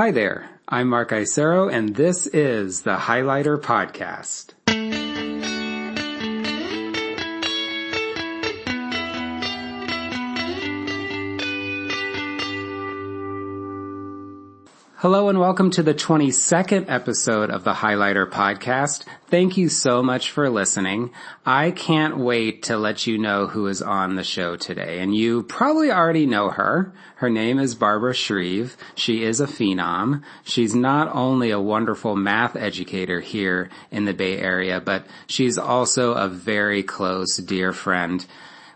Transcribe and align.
Hi 0.00 0.12
there, 0.12 0.48
I'm 0.66 0.88
Mark 0.88 1.10
Isero 1.10 1.70
and 1.70 1.94
this 1.94 2.26
is 2.26 2.80
the 2.84 2.96
Highlighter 2.96 3.60
Podcast. 3.60 4.54
Hello 15.00 15.30
and 15.30 15.40
welcome 15.40 15.70
to 15.70 15.82
the 15.82 15.94
22nd 15.94 16.84
episode 16.90 17.48
of 17.48 17.64
the 17.64 17.72
Highlighter 17.72 18.28
Podcast. 18.30 19.06
Thank 19.28 19.56
you 19.56 19.70
so 19.70 20.02
much 20.02 20.30
for 20.30 20.50
listening. 20.50 21.10
I 21.46 21.70
can't 21.70 22.18
wait 22.18 22.64
to 22.64 22.76
let 22.76 23.06
you 23.06 23.16
know 23.16 23.46
who 23.46 23.66
is 23.68 23.80
on 23.80 24.16
the 24.16 24.22
show 24.22 24.56
today. 24.56 25.00
And 25.00 25.16
you 25.16 25.44
probably 25.44 25.90
already 25.90 26.26
know 26.26 26.50
her. 26.50 26.92
Her 27.16 27.30
name 27.30 27.58
is 27.58 27.74
Barbara 27.74 28.12
Shreve. 28.12 28.76
She 28.94 29.24
is 29.24 29.40
a 29.40 29.46
phenom. 29.46 30.22
She's 30.44 30.74
not 30.74 31.08
only 31.16 31.50
a 31.50 31.58
wonderful 31.58 32.14
math 32.14 32.54
educator 32.54 33.20
here 33.20 33.70
in 33.90 34.04
the 34.04 34.12
Bay 34.12 34.36
Area, 34.36 34.82
but 34.82 35.06
she's 35.26 35.56
also 35.56 36.12
a 36.12 36.28
very 36.28 36.82
close 36.82 37.38
dear 37.38 37.72
friend 37.72 38.26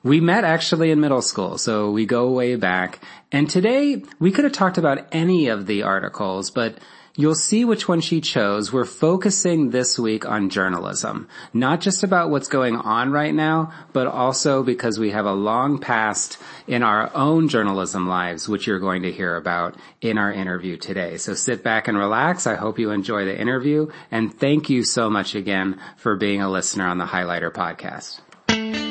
we 0.05 0.21
met 0.21 0.45
actually 0.45 0.93
in 0.93 1.01
middle 1.01 1.23
school, 1.23 1.59
so 1.59 1.91
we 1.91 2.07
go 2.07 2.31
way 2.31 2.55
back. 2.55 3.01
And 3.33 3.51
today 3.51 4.05
we 4.21 4.31
could 4.31 4.45
have 4.45 4.53
talked 4.53 4.79
about 4.79 5.09
any 5.11 5.49
of 5.49 5.67
the 5.67 5.83
articles, 5.83 6.51
but 6.51 6.79
You'll 7.17 7.37
see 7.37 7.65
which 7.65 7.87
one 7.87 8.01
she 8.01 8.21
chose. 8.21 8.73
We're 8.73 8.85
focusing 8.85 9.71
this 9.71 10.01
week 10.01 10.27
on 10.27 10.51
journalism. 10.51 11.29
Not 11.53 11.81
just 11.81 12.03
about 12.03 12.31
what's 12.31 12.49
going 12.49 12.75
on 12.75 13.13
right 13.13 13.33
now, 13.33 13.73
but 13.93 14.09
also 14.09 14.65
because 14.65 14.99
we 14.99 15.13
have 15.13 15.25
a 15.25 15.33
long 15.33 15.79
past 15.79 16.39
in 16.67 16.83
our 16.83 17.15
own 17.15 17.47
journalism 17.47 18.09
lives, 18.09 18.49
which 18.49 18.67
you're 18.67 18.81
going 18.81 19.03
to 19.03 19.13
hear 19.13 19.37
about 19.37 19.77
in 20.01 20.19
our 20.19 20.33
interview 20.33 20.77
today. 20.77 21.17
So 21.17 21.35
sit 21.35 21.63
back 21.63 21.87
and 21.87 21.97
relax. 21.97 22.49
I 22.49 22.57
hope 22.57 22.81
you 22.81 22.91
enjoy 22.91 23.25
the 23.27 23.41
interview 23.41 23.93
and 24.11 24.35
thank 24.35 24.69
you 24.69 24.83
so 24.83 25.09
much 25.09 25.37
again 25.37 25.81
for 25.97 26.17
being 26.17 26.43
a 26.43 26.51
listener 26.51 26.89
on 26.89 26.99
the 26.99 27.07
Highlighter 27.07 27.53
podcast. 27.53 28.84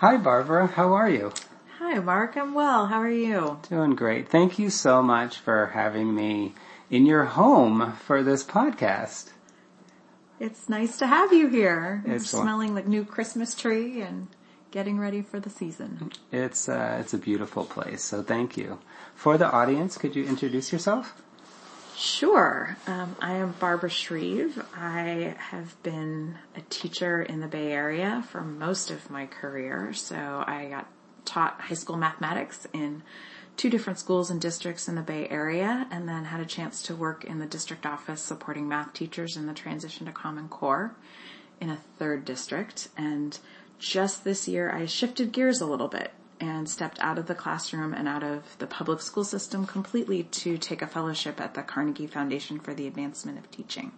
Hi 0.00 0.18
Barbara, 0.18 0.66
how 0.66 0.92
are 0.92 1.08
you? 1.08 1.32
Hi 1.78 1.98
Mark, 2.00 2.36
I'm 2.36 2.52
well. 2.52 2.84
How 2.86 3.00
are 3.00 3.10
you? 3.10 3.60
Doing 3.70 3.94
great. 3.94 4.28
Thank 4.28 4.58
you 4.58 4.68
so 4.68 5.02
much 5.02 5.38
for 5.38 5.68
having 5.68 6.14
me 6.14 6.54
in 6.90 7.06
your 7.06 7.24
home 7.24 7.94
for 8.04 8.22
this 8.22 8.44
podcast. 8.44 9.30
It's 10.38 10.68
nice 10.68 10.98
to 10.98 11.06
have 11.06 11.32
you 11.32 11.48
here. 11.48 12.02
It's 12.04 12.28
smelling 12.28 12.74
like 12.74 12.86
new 12.86 13.06
Christmas 13.06 13.54
tree 13.54 14.02
and 14.02 14.28
getting 14.70 14.98
ready 14.98 15.22
for 15.22 15.40
the 15.40 15.48
season. 15.48 16.12
It's 16.30 16.68
uh, 16.68 16.98
it's 17.00 17.14
a 17.14 17.18
beautiful 17.18 17.64
place, 17.64 18.04
so 18.04 18.22
thank 18.22 18.58
you. 18.58 18.78
For 19.14 19.38
the 19.38 19.50
audience, 19.50 19.96
could 19.96 20.14
you 20.14 20.26
introduce 20.26 20.72
yourself? 20.72 21.22
Sure. 21.96 22.76
Um, 22.86 23.16
I 23.22 23.36
am 23.36 23.52
Barbara 23.52 23.88
Shreve. 23.88 24.62
I 24.74 25.34
have 25.38 25.82
been 25.82 26.36
a 26.54 26.60
teacher 26.68 27.22
in 27.22 27.40
the 27.40 27.46
Bay 27.46 27.72
Area 27.72 28.22
for 28.30 28.42
most 28.42 28.90
of 28.90 29.08
my 29.08 29.24
career. 29.24 29.94
So 29.94 30.14
I 30.14 30.66
got 30.68 30.86
taught 31.24 31.58
high 31.58 31.74
school 31.74 31.96
mathematics 31.96 32.68
in 32.74 33.02
two 33.56 33.70
different 33.70 33.98
schools 33.98 34.30
and 34.30 34.38
districts 34.38 34.88
in 34.88 34.94
the 34.94 35.00
Bay 35.00 35.26
Area 35.30 35.86
and 35.90 36.06
then 36.06 36.26
had 36.26 36.40
a 36.40 36.44
chance 36.44 36.82
to 36.82 36.94
work 36.94 37.24
in 37.24 37.38
the 37.38 37.46
district 37.46 37.86
office 37.86 38.20
supporting 38.20 38.68
math 38.68 38.92
teachers 38.92 39.34
in 39.34 39.46
the 39.46 39.54
transition 39.54 40.04
to 40.04 40.12
Common 40.12 40.48
Core 40.48 40.94
in 41.62 41.70
a 41.70 41.78
third 41.98 42.26
district. 42.26 42.88
And 42.98 43.38
just 43.78 44.22
this 44.22 44.46
year 44.46 44.70
I 44.70 44.84
shifted 44.84 45.32
gears 45.32 45.62
a 45.62 45.66
little 45.66 45.88
bit 45.88 46.12
and 46.40 46.68
stepped 46.68 46.98
out 47.00 47.18
of 47.18 47.26
the 47.26 47.34
classroom 47.34 47.94
and 47.94 48.06
out 48.08 48.22
of 48.22 48.56
the 48.58 48.66
public 48.66 49.00
school 49.00 49.24
system 49.24 49.66
completely 49.66 50.24
to 50.24 50.58
take 50.58 50.82
a 50.82 50.86
fellowship 50.86 51.40
at 51.40 51.54
the 51.54 51.62
Carnegie 51.62 52.06
Foundation 52.06 52.60
for 52.60 52.74
the 52.74 52.86
Advancement 52.86 53.38
of 53.38 53.50
Teaching. 53.50 53.92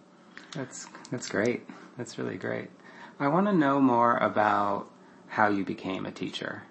That's 0.51 0.87
that's 1.11 1.27
great. 1.27 1.67
That's 1.97 2.17
really 2.17 2.37
great. 2.37 2.69
I 3.19 3.27
want 3.27 3.47
to 3.47 3.53
know 3.53 3.79
more 3.79 4.17
about 4.17 4.89
how 5.27 5.49
you 5.49 5.65
became 5.65 6.05
a 6.05 6.11
teacher. 6.11 6.63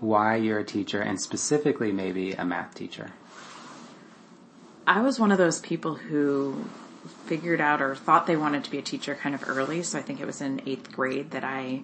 Why 0.00 0.36
you're 0.36 0.58
a 0.58 0.64
teacher 0.64 1.00
and 1.00 1.20
specifically 1.20 1.92
maybe 1.92 2.32
a 2.32 2.44
math 2.44 2.74
teacher. 2.74 3.12
I 4.86 5.02
was 5.02 5.20
one 5.20 5.30
of 5.30 5.38
those 5.38 5.60
people 5.60 5.94
who 5.94 6.64
figured 7.26 7.60
out 7.60 7.80
or 7.80 7.94
thought 7.94 8.26
they 8.26 8.36
wanted 8.36 8.64
to 8.64 8.70
be 8.70 8.78
a 8.78 8.82
teacher 8.82 9.14
kind 9.14 9.34
of 9.34 9.48
early. 9.48 9.82
So 9.82 9.98
I 9.98 10.02
think 10.02 10.20
it 10.20 10.26
was 10.26 10.40
in 10.40 10.60
eighth 10.66 10.92
grade 10.92 11.30
that 11.30 11.44
I 11.44 11.82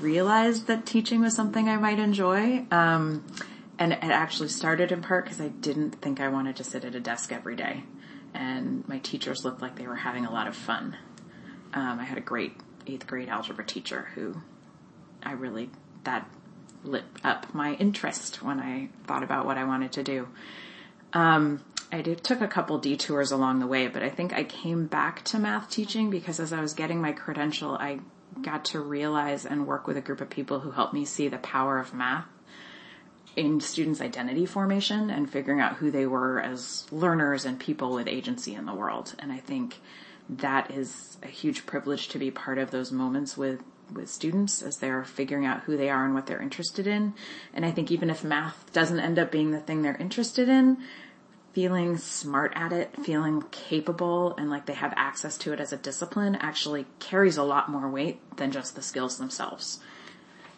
realized 0.00 0.66
that 0.66 0.86
teaching 0.86 1.20
was 1.20 1.34
something 1.34 1.68
I 1.68 1.76
might 1.76 1.98
enjoy. 1.98 2.66
Um, 2.70 3.24
and 3.78 3.92
it 3.92 4.02
actually 4.02 4.48
started 4.48 4.92
in 4.92 5.00
part 5.00 5.24
because 5.24 5.40
I 5.40 5.48
didn't 5.48 5.92
think 6.02 6.20
I 6.20 6.28
wanted 6.28 6.56
to 6.56 6.64
sit 6.64 6.84
at 6.84 6.94
a 6.94 7.00
desk 7.00 7.32
every 7.32 7.56
day. 7.56 7.84
And 8.34 8.86
my 8.86 8.98
teachers 8.98 9.44
looked 9.44 9.62
like 9.62 9.76
they 9.76 9.86
were 9.86 9.96
having 9.96 10.26
a 10.26 10.32
lot 10.32 10.46
of 10.46 10.54
fun. 10.54 10.96
Um, 11.72 11.98
I 11.98 12.04
had 12.04 12.18
a 12.18 12.22
great 12.22 12.52
eighth 12.86 13.06
grade 13.06 13.28
algebra 13.28 13.64
teacher 13.64 14.08
who 14.14 14.36
I 15.22 15.32
really, 15.32 15.70
that 16.04 16.28
lit 16.84 17.04
up 17.24 17.54
my 17.54 17.74
interest 17.74 18.42
when 18.42 18.60
I 18.60 18.88
thought 19.06 19.22
about 19.22 19.46
what 19.46 19.56
I 19.58 19.64
wanted 19.64 19.92
to 19.92 20.02
do. 20.02 20.28
Um, 21.12 21.62
I 21.92 22.02
did, 22.02 22.22
took 22.22 22.40
a 22.40 22.48
couple 22.48 22.78
detours 22.78 23.32
along 23.32 23.58
the 23.58 23.66
way, 23.66 23.88
but 23.88 24.02
I 24.02 24.10
think 24.10 24.32
I 24.32 24.44
came 24.44 24.86
back 24.86 25.24
to 25.26 25.38
math 25.38 25.70
teaching 25.70 26.10
because 26.10 26.38
as 26.38 26.52
I 26.52 26.60
was 26.60 26.74
getting 26.74 27.00
my 27.00 27.12
credential, 27.12 27.74
I 27.74 28.00
got 28.42 28.64
to 28.66 28.80
realize 28.80 29.44
and 29.46 29.66
work 29.66 29.86
with 29.86 29.96
a 29.96 30.00
group 30.00 30.20
of 30.20 30.30
people 30.30 30.60
who 30.60 30.70
helped 30.70 30.94
me 30.94 31.04
see 31.04 31.28
the 31.28 31.38
power 31.38 31.78
of 31.78 31.94
math 31.94 32.26
in 33.36 33.60
students' 33.60 34.00
identity 34.00 34.46
formation 34.46 35.10
and 35.10 35.30
figuring 35.30 35.60
out 35.60 35.76
who 35.76 35.90
they 35.90 36.06
were 36.06 36.40
as 36.40 36.86
learners 36.90 37.44
and 37.44 37.60
people 37.60 37.92
with 37.92 38.08
agency 38.08 38.54
in 38.54 38.66
the 38.66 38.74
world. 38.74 39.14
And 39.18 39.30
I 39.32 39.38
think 39.38 39.80
that 40.28 40.70
is 40.70 41.16
a 41.22 41.28
huge 41.28 41.66
privilege 41.66 42.08
to 42.08 42.18
be 42.18 42.30
part 42.30 42.58
of 42.58 42.70
those 42.70 42.92
moments 42.92 43.36
with 43.36 43.62
with 43.92 44.08
students 44.08 44.62
as 44.62 44.76
they're 44.76 45.02
figuring 45.02 45.44
out 45.44 45.62
who 45.62 45.76
they 45.76 45.90
are 45.90 46.04
and 46.04 46.14
what 46.14 46.26
they're 46.26 46.40
interested 46.40 46.86
in. 46.86 47.12
And 47.52 47.64
I 47.64 47.72
think 47.72 47.90
even 47.90 48.08
if 48.08 48.22
math 48.22 48.72
doesn't 48.72 49.00
end 49.00 49.18
up 49.18 49.32
being 49.32 49.50
the 49.50 49.58
thing 49.58 49.82
they're 49.82 49.96
interested 49.96 50.48
in, 50.48 50.78
feeling 51.52 51.96
smart 51.96 52.52
at 52.54 52.72
it, 52.72 52.94
feeling 53.04 53.42
capable 53.50 54.34
and 54.36 54.50
like 54.50 54.66
they 54.66 54.74
have 54.74 54.92
access 54.96 55.36
to 55.38 55.52
it 55.52 55.60
as 55.60 55.72
a 55.72 55.76
discipline 55.76 56.36
actually 56.36 56.86
carries 56.98 57.36
a 57.36 57.42
lot 57.42 57.68
more 57.68 57.88
weight 57.88 58.20
than 58.36 58.52
just 58.52 58.76
the 58.76 58.82
skills 58.82 59.18
themselves. 59.18 59.80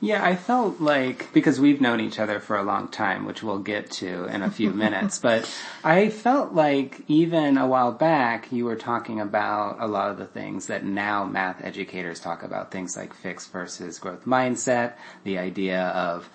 Yeah, 0.03 0.25
I 0.25 0.35
felt 0.35 0.81
like, 0.81 1.33
because 1.33 1.61
we've 1.61 1.81
known 1.81 2.01
each 2.01 2.19
other 2.19 2.41
for 2.41 2.57
a 2.57 2.65
long 2.65 2.89
time, 2.89 3.25
which 3.25 3.41
we'll 3.41 3.61
get 3.61 3.89
to 3.93 4.25
in 4.25 4.43
a 4.43 4.51
few 4.51 4.71
minutes, 4.75 5.21
but 5.21 5.49
I 5.85 6.09
felt 6.09 6.55
like 6.55 7.03
even 7.07 7.57
a 7.57 7.69
while 7.69 7.93
back 7.93 8.51
you 8.51 8.65
were 8.65 8.75
talking 8.75 9.21
about 9.21 9.77
a 9.79 9.87
lot 9.87 10.11
of 10.11 10.19
the 10.19 10.27
things 10.27 10.67
that 10.67 10.85
now 10.85 11.25
math 11.25 11.63
educators 11.65 12.19
talk 12.19 12.43
about, 12.43 12.73
things 12.73 12.97
like 12.97 13.15
fixed 13.15 13.53
versus 13.53 14.01
growth 14.01 14.25
mindset, 14.25 14.95
the 15.23 15.39
idea 15.39 15.83
of 15.91 16.29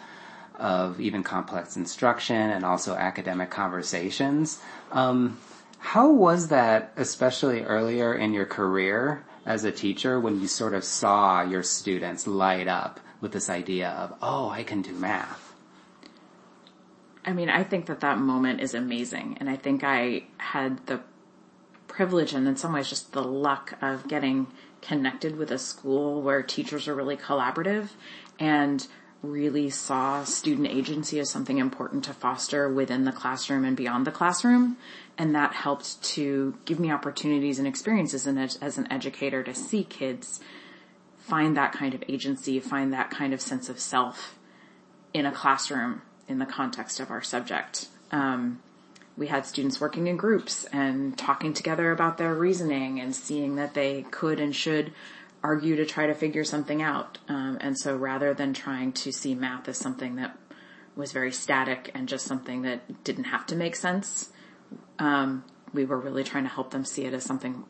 of 0.58 1.00
even 1.00 1.24
complex 1.24 1.78
instruction 1.78 2.36
and 2.36 2.66
also 2.66 2.96
academic 2.96 3.50
conversations. 3.50 4.62
Um, 4.92 5.38
how 5.80 6.12
was 6.12 6.50
that, 6.50 6.92
especially 6.98 7.64
earlier 7.64 8.14
in 8.14 8.34
your 8.34 8.46
career 8.46 9.24
as 9.46 9.64
a 9.64 9.72
teacher, 9.72 10.20
when 10.20 10.42
you 10.42 10.48
sort 10.48 10.74
of 10.74 10.84
saw 10.84 11.42
your 11.42 11.64
students 11.64 12.28
light 12.28 12.68
up 12.68 13.00
with 13.22 13.32
this 13.32 13.50
idea 13.50 13.90
of, 13.90 14.14
oh, 14.22 14.50
I 14.50 14.64
can 14.64 14.82
do 14.82 14.94
math? 14.94 15.54
I 17.24 17.34
mean, 17.34 17.50
I 17.50 17.64
think 17.64 17.88
that 17.88 18.00
that 18.00 18.18
moment 18.20 18.62
is 18.62 18.74
amazing. 18.74 19.38
And 19.40 19.50
I 19.50 19.58
think 19.58 19.84
I 19.84 20.24
had 20.38 20.86
the 20.88 21.02
privilege 21.88 22.34
and 22.34 22.48
in 22.48 22.56
some 22.56 22.74
ways 22.74 22.90
just 22.90 23.12
the 23.14 23.24
luck 23.24 23.74
of 23.82 24.08
getting 24.08 24.48
connected 24.82 25.36
with 25.36 25.52
a 25.52 25.58
school 25.58 26.22
where 26.22 26.42
teachers 26.44 26.88
are 26.88 26.96
really 26.96 27.18
collaborative 27.18 27.90
and 28.40 28.88
really 29.22 29.70
saw 29.70 30.24
student 30.24 30.68
agency 30.68 31.20
as 31.20 31.30
something 31.30 31.58
important 31.58 32.04
to 32.06 32.14
foster 32.14 32.72
within 32.72 33.04
the 33.06 33.12
classroom 33.12 33.66
and 33.66 33.76
beyond 33.76 34.06
the 34.06 34.12
classroom. 34.12 34.78
And 35.18 35.34
that 35.34 35.54
helped 35.54 36.02
to 36.04 36.56
give 36.66 36.80
me 36.80 36.92
opportunities 36.92 37.60
and 37.60 37.68
experiences 37.68 38.28
as 38.28 38.78
an 38.78 38.92
educator 38.92 39.44
to 39.44 39.56
see 39.56 39.84
kids 39.84 40.40
find 41.18 41.58
that 41.58 41.74
kind 41.74 41.94
of 41.94 42.04
agency, 42.08 42.60
find 42.60 42.94
that 42.94 43.10
kind 43.10 43.34
of 43.34 43.42
sense 43.42 43.68
of 43.68 43.80
self 43.80 44.38
in 45.14 45.26
a 45.26 45.32
classroom 45.32 46.02
in 46.28 46.40
the 46.40 46.46
context 46.46 47.00
of 47.00 47.10
our 47.10 47.22
subject. 47.22 47.88
Um, 48.12 48.62
we 49.18 49.28
had 49.28 49.46
students 49.46 49.82
working 49.82 50.08
in 50.08 50.16
groups 50.16 50.66
and 50.66 51.18
talking 51.18 51.54
together 51.54 51.92
about 51.92 52.18
their 52.18 52.36
reasoning 52.36 53.00
and 53.00 53.16
seeing 53.16 53.56
that 53.56 53.74
they 53.74 54.04
could 54.12 54.40
and 54.40 54.56
should 54.56 54.94
argue 55.44 55.76
to 55.76 55.86
try 55.86 56.08
to 56.08 56.14
figure 56.14 56.44
something 56.44 56.82
out. 56.82 57.18
Um, 57.28 57.58
and 57.62 57.78
so 57.78 57.96
rather 57.96 58.34
than 58.34 58.54
trying 58.54 58.92
to 58.94 59.12
see 59.12 59.36
math 59.36 59.68
as 59.68 59.78
something 59.78 60.16
that 60.16 60.38
was 60.96 61.12
very 61.12 61.32
static 61.32 61.92
and 61.94 62.10
just 62.10 62.26
something 62.26 62.64
that 62.64 63.04
didn't 63.04 63.26
have 63.26 63.46
to 63.48 63.56
make 63.56 63.76
sense, 63.76 64.32
um, 65.00 65.44
we 65.74 65.86
were 65.86 66.00
really 66.00 66.24
trying 66.24 66.44
to 66.44 66.50
help 66.50 66.72
them 66.72 66.84
see 66.84 67.06
it 67.06 67.14
as 67.14 67.24
something 67.24 67.66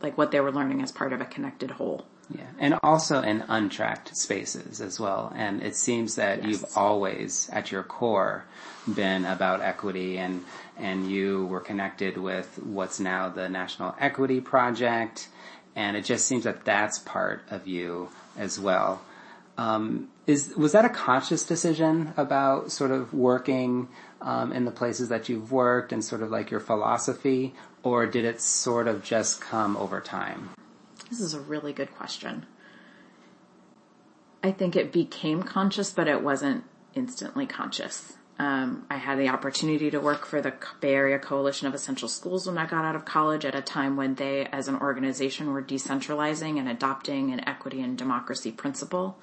like 0.00 0.16
what 0.16 0.30
they 0.30 0.40
were 0.40 0.52
learning 0.52 0.82
as 0.82 0.92
part 0.92 1.12
of 1.12 1.20
a 1.20 1.24
connected 1.24 1.72
whole. 1.72 2.06
Yeah, 2.32 2.46
and 2.60 2.78
also 2.84 3.22
in 3.22 3.42
untracked 3.48 4.16
spaces 4.16 4.80
as 4.80 5.00
well. 5.00 5.32
And 5.34 5.62
it 5.62 5.74
seems 5.74 6.14
that 6.14 6.44
Yes. 6.44 6.46
you've 6.48 6.64
always, 6.76 7.50
at 7.52 7.72
your 7.72 7.82
core, 7.82 8.44
been 8.94 9.24
about 9.24 9.60
equity 9.62 10.16
and, 10.16 10.44
and 10.78 11.10
you 11.10 11.46
were 11.46 11.60
connected 11.60 12.16
with 12.16 12.58
what's 12.62 13.00
now 13.00 13.28
the 13.28 13.48
National 13.48 13.96
Equity 13.98 14.40
Project. 14.40 15.28
And 15.76 15.96
it 15.96 16.04
just 16.04 16.26
seems 16.26 16.44
that 16.44 16.64
that's 16.64 16.98
part 16.98 17.42
of 17.50 17.66
you 17.66 18.08
as 18.36 18.58
well. 18.58 19.02
Um, 19.56 20.08
is, 20.26 20.54
was 20.56 20.72
that 20.72 20.84
a 20.84 20.88
conscious 20.88 21.44
decision 21.44 22.12
about 22.16 22.72
sort 22.72 22.90
of 22.90 23.12
working, 23.12 23.88
um, 24.20 24.52
in 24.52 24.64
the 24.64 24.70
places 24.70 25.08
that 25.08 25.28
you've 25.28 25.52
worked 25.52 25.92
and 25.92 26.04
sort 26.04 26.22
of 26.22 26.30
like 26.30 26.50
your 26.50 26.60
philosophy? 26.60 27.54
Or 27.82 28.06
did 28.06 28.24
it 28.24 28.40
sort 28.40 28.88
of 28.88 29.02
just 29.04 29.40
come 29.40 29.76
over 29.76 30.00
time? 30.00 30.50
This 31.08 31.20
is 31.20 31.34
a 31.34 31.40
really 31.40 31.72
good 31.72 31.94
question. 31.94 32.46
I 34.42 34.52
think 34.52 34.76
it 34.76 34.92
became 34.92 35.42
conscious, 35.42 35.90
but 35.90 36.08
it 36.08 36.22
wasn't 36.22 36.64
instantly 36.94 37.46
conscious. 37.46 38.14
Um, 38.40 38.86
I 38.88 38.96
had 38.96 39.18
the 39.18 39.28
opportunity 39.28 39.90
to 39.90 40.00
work 40.00 40.24
for 40.24 40.40
the 40.40 40.54
Bay 40.80 40.94
Area 40.94 41.18
Coalition 41.18 41.66
of 41.66 41.74
Essential 41.74 42.08
Schools 42.08 42.46
when 42.46 42.56
I 42.56 42.64
got 42.64 42.86
out 42.86 42.96
of 42.96 43.04
college 43.04 43.44
at 43.44 43.54
a 43.54 43.60
time 43.60 43.98
when 43.98 44.14
they, 44.14 44.46
as 44.46 44.66
an 44.66 44.76
organization, 44.76 45.52
were 45.52 45.60
decentralizing 45.62 46.58
and 46.58 46.66
adopting 46.66 47.32
an 47.32 47.46
equity 47.46 47.82
and 47.82 47.98
democracy 47.98 48.50
principle 48.50 49.18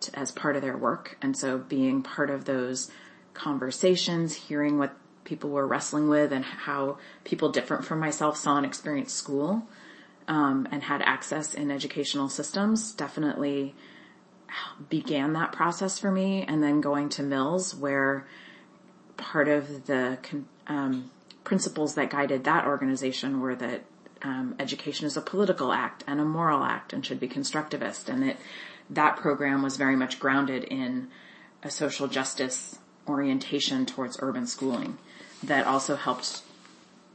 to, 0.00 0.18
as 0.18 0.30
part 0.30 0.56
of 0.56 0.62
their 0.62 0.74
work. 0.74 1.18
And 1.20 1.36
so 1.36 1.58
being 1.58 2.02
part 2.02 2.30
of 2.30 2.46
those 2.46 2.90
conversations, 3.34 4.34
hearing 4.34 4.78
what 4.78 4.96
people 5.24 5.50
were 5.50 5.66
wrestling 5.66 6.08
with 6.08 6.32
and 6.32 6.42
how 6.42 6.96
people 7.24 7.50
different 7.50 7.84
from 7.84 8.00
myself 8.00 8.38
saw 8.38 8.56
and 8.56 8.64
experienced 8.64 9.14
school, 9.14 9.68
um, 10.28 10.66
and 10.70 10.84
had 10.84 11.02
access 11.02 11.52
in 11.52 11.70
educational 11.70 12.30
systems 12.30 12.94
definitely 12.94 13.74
began 14.88 15.34
that 15.34 15.52
process 15.52 15.98
for 15.98 16.10
me. 16.10 16.42
And 16.44 16.62
then 16.62 16.80
going 16.80 17.10
to 17.10 17.22
Mills 17.22 17.74
where 17.74 18.26
part 19.16 19.48
of 19.48 19.86
the 19.86 20.18
um, 20.66 21.10
principles 21.44 21.94
that 21.94 22.10
guided 22.10 22.44
that 22.44 22.66
organization 22.66 23.40
were 23.40 23.54
that 23.56 23.82
um, 24.22 24.54
education 24.58 25.06
is 25.06 25.16
a 25.16 25.20
political 25.20 25.72
act 25.72 26.04
and 26.06 26.20
a 26.20 26.24
moral 26.24 26.62
act 26.62 26.92
and 26.92 27.04
should 27.04 27.20
be 27.20 27.28
constructivist. 27.28 28.08
And 28.08 28.22
that 28.22 28.36
that 28.90 29.16
program 29.16 29.62
was 29.62 29.76
very 29.76 29.96
much 29.96 30.18
grounded 30.18 30.64
in 30.64 31.08
a 31.62 31.70
social 31.70 32.08
justice 32.08 32.78
orientation 33.08 33.86
towards 33.86 34.18
urban 34.20 34.46
schooling 34.46 34.98
that 35.42 35.66
also 35.66 35.96
helped 35.96 36.42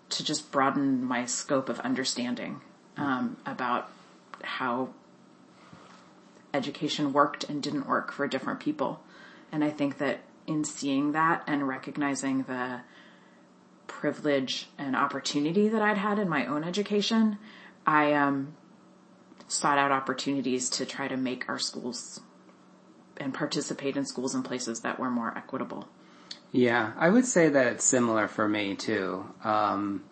to 0.10 0.24
just 0.24 0.52
broaden 0.52 1.04
my 1.04 1.26
scope 1.26 1.70
of 1.70 1.80
understanding 1.82 2.62
um, 2.98 3.38
about 3.46 3.90
how 4.44 4.90
education 6.54 7.14
worked 7.14 7.44
and 7.46 7.62
didn't 7.62 7.88
work 7.88 8.12
for 8.12 8.28
different 8.28 8.60
people. 8.60 9.02
And 9.52 9.64
I 9.64 9.70
think 9.70 9.98
that 10.00 10.22
in 10.48 10.64
seeing 10.64 11.12
that 11.12 11.44
and 11.46 11.68
recognizing 11.68 12.44
the 12.44 12.82
privilege 13.86 14.70
and 14.78 14.96
opportunity 14.96 15.68
that 15.70 15.82
I'd 15.82 15.98
had 15.98 16.18
in 16.18 16.28
my 16.30 16.46
own 16.46 16.64
education, 16.64 17.38
I 17.86 18.14
um, 18.14 18.56
sought 19.48 19.78
out 19.78 19.92
opportunities 19.92 20.70
to 20.72 20.86
try 20.86 21.08
to 21.08 21.18
make 21.18 21.48
our 21.50 21.60
schools 21.60 22.22
and 23.18 23.34
participate 23.34 23.98
in 23.98 24.06
schools 24.06 24.36
and 24.36 24.44
places 24.44 24.82
that 24.82 25.00
were 25.00 25.10
more 25.10 25.36
equitable. 25.36 25.88
Yeah, 26.52 26.94
I 26.98 27.10
would 27.10 27.26
say 27.26 27.50
that 27.50 27.68
it's 27.68 27.86
similar 27.86 28.28
for 28.28 28.48
me 28.48 28.76
too. 28.76 29.26
Um, 29.44 30.04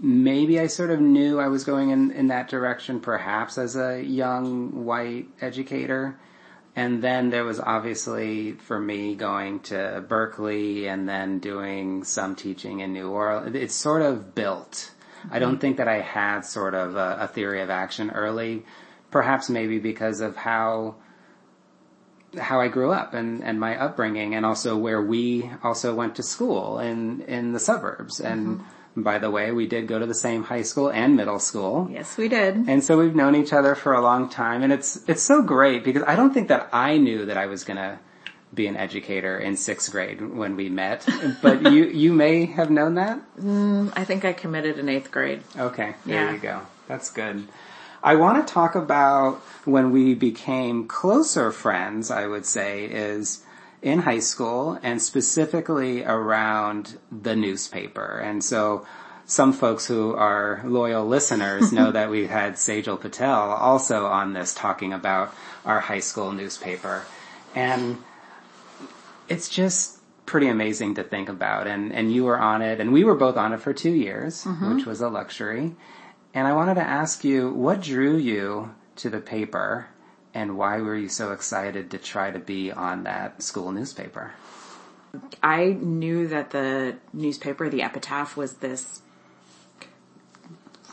maybe 0.00 0.58
I 0.58 0.66
sort 0.66 0.90
of 0.90 1.00
knew 1.00 1.38
I 1.38 1.48
was 1.48 1.64
going 1.64 1.90
in, 1.90 2.10
in 2.10 2.28
that 2.28 2.48
direction 2.48 3.00
perhaps 3.00 3.58
as 3.58 3.76
a 3.76 4.02
young 4.02 4.84
white 4.84 5.28
educator. 5.40 6.18
And 6.76 7.02
then 7.02 7.30
there 7.30 7.44
was 7.44 7.58
obviously 7.58 8.52
for 8.52 8.78
me 8.78 9.14
going 9.14 9.60
to 9.60 10.04
Berkeley 10.06 10.86
and 10.86 11.08
then 11.08 11.38
doing 11.38 12.04
some 12.04 12.36
teaching 12.36 12.80
in 12.80 12.92
New 12.92 13.08
Orleans. 13.08 13.56
It's 13.56 13.74
sort 13.74 14.02
of 14.02 14.34
built. 14.34 14.92
I 15.24 15.28
mm-hmm. 15.28 15.40
don't 15.40 15.58
think 15.58 15.78
that 15.78 15.88
I 15.88 16.02
had 16.02 16.40
sort 16.40 16.74
of 16.74 16.94
a, 16.96 17.16
a 17.22 17.28
theory 17.28 17.62
of 17.62 17.70
action 17.70 18.10
early, 18.10 18.66
perhaps 19.10 19.48
maybe 19.48 19.78
because 19.78 20.20
of 20.20 20.36
how 20.36 20.96
how 22.38 22.60
I 22.60 22.68
grew 22.68 22.92
up 22.92 23.14
and, 23.14 23.42
and 23.42 23.58
my 23.58 23.80
upbringing 23.80 24.34
and 24.34 24.44
also 24.44 24.76
where 24.76 25.00
we 25.00 25.50
also 25.62 25.94
went 25.94 26.16
to 26.16 26.22
school 26.22 26.78
in, 26.78 27.22
in 27.22 27.52
the 27.52 27.60
suburbs. 27.60 28.20
And 28.20 28.58
mm-hmm. 28.58 28.70
By 28.96 29.18
the 29.18 29.30
way, 29.30 29.52
we 29.52 29.66
did 29.66 29.86
go 29.86 29.98
to 29.98 30.06
the 30.06 30.14
same 30.14 30.44
high 30.44 30.62
school 30.62 30.90
and 30.90 31.16
middle 31.16 31.38
school. 31.38 31.88
Yes, 31.90 32.16
we 32.16 32.28
did. 32.28 32.68
And 32.68 32.82
so 32.82 32.96
we've 32.98 33.14
known 33.14 33.34
each 33.36 33.52
other 33.52 33.74
for 33.74 33.92
a 33.92 34.00
long 34.00 34.28
time 34.30 34.62
and 34.62 34.72
it's, 34.72 34.98
it's 35.06 35.22
so 35.22 35.42
great 35.42 35.84
because 35.84 36.02
I 36.06 36.16
don't 36.16 36.32
think 36.32 36.48
that 36.48 36.70
I 36.72 36.96
knew 36.96 37.26
that 37.26 37.36
I 37.36 37.46
was 37.46 37.62
gonna 37.64 37.98
be 38.54 38.66
an 38.68 38.76
educator 38.76 39.38
in 39.38 39.56
sixth 39.56 39.90
grade 39.92 40.20
when 40.34 40.56
we 40.56 40.70
met, 40.70 41.06
but 41.42 41.60
you, 41.62 41.84
you 41.84 42.12
may 42.12 42.46
have 42.46 42.70
known 42.70 42.94
that? 42.94 43.20
Mm, 43.38 43.92
I 43.94 44.04
think 44.04 44.24
I 44.24 44.32
committed 44.32 44.78
in 44.78 44.88
eighth 44.88 45.10
grade. 45.10 45.42
Okay, 45.58 45.94
there 46.06 46.14
Yeah. 46.24 46.32
you 46.32 46.38
go. 46.38 46.60
That's 46.88 47.10
good. 47.10 47.46
I 48.02 48.14
want 48.14 48.46
to 48.46 48.52
talk 48.54 48.76
about 48.76 49.38
when 49.64 49.90
we 49.90 50.14
became 50.14 50.86
closer 50.86 51.50
friends, 51.50 52.10
I 52.10 52.26
would 52.28 52.46
say, 52.46 52.84
is 52.84 53.42
in 53.86 54.00
high 54.00 54.18
school 54.18 54.76
and 54.82 55.00
specifically 55.00 56.02
around 56.02 56.98
the 57.12 57.36
newspaper. 57.36 58.18
And 58.18 58.42
so 58.42 58.84
some 59.26 59.52
folks 59.52 59.86
who 59.86 60.12
are 60.12 60.60
loyal 60.64 61.06
listeners 61.06 61.70
know 61.72 61.92
that 61.92 62.10
we've 62.10 62.28
had 62.28 62.54
Sejal 62.54 63.00
Patel 63.00 63.52
also 63.52 64.06
on 64.06 64.32
this 64.32 64.52
talking 64.54 64.92
about 64.92 65.32
our 65.64 65.78
high 65.78 66.00
school 66.00 66.32
newspaper. 66.32 67.04
And 67.54 68.02
it's 69.28 69.48
just 69.48 70.00
pretty 70.26 70.48
amazing 70.48 70.96
to 70.96 71.04
think 71.04 71.28
about. 71.28 71.68
And, 71.68 71.92
and 71.92 72.12
you 72.12 72.24
were 72.24 72.40
on 72.40 72.62
it 72.62 72.80
and 72.80 72.92
we 72.92 73.04
were 73.04 73.14
both 73.14 73.36
on 73.36 73.52
it 73.52 73.60
for 73.60 73.72
two 73.72 73.92
years, 73.92 74.42
mm-hmm. 74.42 74.74
which 74.74 74.84
was 74.84 75.00
a 75.00 75.08
luxury. 75.08 75.76
And 76.34 76.48
I 76.48 76.54
wanted 76.54 76.74
to 76.74 76.82
ask 76.82 77.22
you, 77.22 77.50
what 77.50 77.82
drew 77.82 78.16
you 78.16 78.74
to 78.96 79.10
the 79.10 79.20
paper 79.20 79.86
and 80.36 80.58
why 80.58 80.82
were 80.82 80.94
you 80.94 81.08
so 81.08 81.32
excited 81.32 81.92
to 81.92 81.98
try 81.98 82.30
to 82.30 82.38
be 82.38 82.70
on 82.70 83.04
that 83.04 83.42
school 83.42 83.72
newspaper? 83.72 84.34
I 85.42 85.78
knew 85.80 86.28
that 86.28 86.50
the 86.50 86.98
newspaper, 87.14 87.70
the 87.70 87.80
Epitaph, 87.80 88.36
was 88.36 88.52
this 88.54 89.00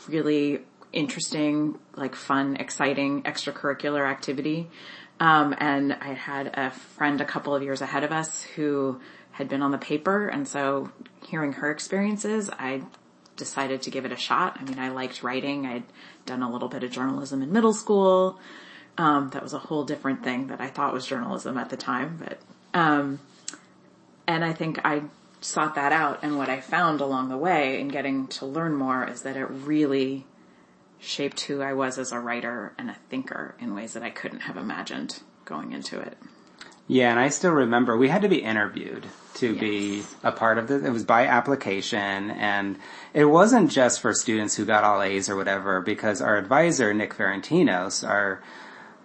really 0.08 0.62
interesting, 0.94 1.78
like 1.98 2.16
fun, 2.16 2.56
exciting 2.56 3.24
extracurricular 3.24 4.10
activity. 4.10 4.70
Um, 5.20 5.54
and 5.58 5.92
I 5.92 6.14
had 6.14 6.52
a 6.54 6.72
friend 6.72 7.20
a 7.20 7.26
couple 7.26 7.54
of 7.54 7.62
years 7.62 7.82
ahead 7.82 8.06
of 8.06 8.14
us 8.14 8.44
who 8.44 9.02
had 9.32 9.50
been 9.50 9.62
on 9.62 9.72
the 9.72 9.78
paper. 9.78 10.26
And 10.30 10.48
so 10.48 10.90
hearing 11.28 11.52
her 11.54 11.70
experiences, 11.70 12.50
I 12.50 12.84
decided 13.36 13.82
to 13.82 13.92
give 13.92 14.06
it 14.06 14.14
a 14.14 14.18
shot. 14.18 14.56
I 14.62 14.64
mean, 14.64 14.80
I 14.80 14.88
liked 14.88 15.22
writing. 15.22 15.66
I'd 15.66 15.84
done 16.26 16.44
a 16.44 16.50
little 16.50 16.70
bit 16.70 16.86
of 16.86 16.92
journalism 16.92 17.42
in 17.42 17.52
middle 17.52 17.74
school. 17.74 18.40
Um, 18.98 19.32
that 19.32 19.42
was 19.42 19.54
a 19.54 19.60
whole 19.60 19.86
different 19.86 20.24
thing 20.24 20.48
that 20.48 20.62
I 20.62 20.68
thought 20.68 20.94
was 20.94 21.08
journalism 21.08 21.58
at 21.58 21.70
the 21.70 21.78
time, 21.78 22.20
but, 22.24 22.40
um, 22.80 23.20
and 24.28 24.46
I 24.46 24.54
think 24.54 24.80
I 24.86 25.04
sought 25.42 25.76
that 25.76 25.92
out 25.92 26.20
and 26.24 26.38
what 26.38 26.50
I 26.50 26.62
found 26.62 27.02
along 27.02 27.30
the 27.30 27.38
way 27.38 27.80
in 27.80 27.90
getting 27.90 28.28
to 28.28 28.46
learn 28.46 28.76
more 28.76 29.06
is 29.06 29.24
that 29.24 29.36
it 29.36 29.46
really 29.46 30.26
shaped 31.00 31.42
who 31.42 31.62
I 31.62 31.74
was 31.74 31.98
as 31.98 32.12
a 32.12 32.20
writer 32.20 32.74
and 32.78 32.90
a 32.90 32.96
thinker 33.10 33.56
in 33.60 33.76
ways 33.76 33.94
that 33.94 34.04
I 34.04 34.10
couldn't 34.10 34.42
have 34.42 34.58
imagined 34.58 35.22
going 35.46 35.74
into 35.74 36.00
it. 36.00 36.18
Yeah, 36.88 37.12
and 37.12 37.20
I 37.20 37.30
still 37.30 37.52
remember 37.52 37.98
we 37.98 38.10
had 38.10 38.24
to 38.24 38.30
be 38.30 38.42
interviewed 38.42 39.06
to 39.36 39.58
be 39.58 40.04
a 40.22 40.32
part 40.32 40.58
of 40.58 40.68
this. 40.68 40.84
It 40.84 40.92
was 40.92 41.06
by 41.06 41.26
application 41.28 42.32
and 42.32 42.78
it 43.14 43.26
wasn't 43.26 43.72
just 43.72 44.02
for 44.02 44.14
students 44.14 44.56
who 44.56 44.66
got 44.66 44.84
all 44.84 45.02
A's 45.02 45.30
or 45.30 45.36
whatever 45.36 45.82
because 45.82 46.22
our 46.22 46.38
advisor, 46.38 46.94
Nick 46.94 47.14
Ferentinos, 47.14 48.08
our 48.08 48.42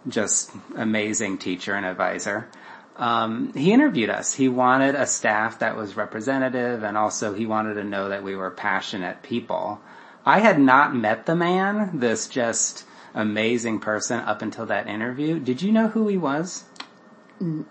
just 0.07 0.50
amazing 0.76 1.38
teacher 1.38 1.75
and 1.75 1.87
advisor, 1.87 2.49
um, 2.97 3.52
he 3.55 3.73
interviewed 3.73 4.11
us. 4.11 4.35
He 4.35 4.49
wanted 4.49 4.95
a 4.95 5.07
staff 5.07 5.61
that 5.61 5.76
was 5.76 5.97
representative 5.97 6.83
and 6.83 6.97
also 6.97 7.33
he 7.33 7.47
wanted 7.47 7.75
to 7.75 7.85
know 7.85 8.09
that 8.09 8.23
we 8.23 8.35
were 8.35 8.50
passionate 8.50 9.23
people. 9.23 9.81
I 10.26 10.40
had 10.40 10.61
not 10.61 10.95
met 10.95 11.26
the 11.26 11.37
man, 11.37 11.99
this 12.00 12.28
just 12.28 12.85
amazing 13.14 13.81
person 13.81 14.21
up 14.21 14.43
until 14.43 14.67
that 14.67 14.88
interview. 14.88 15.38
Did 15.38 15.62
you 15.62 15.73
know 15.73 15.88
who 15.88 16.09
he 16.09 16.17
was? 16.17 16.64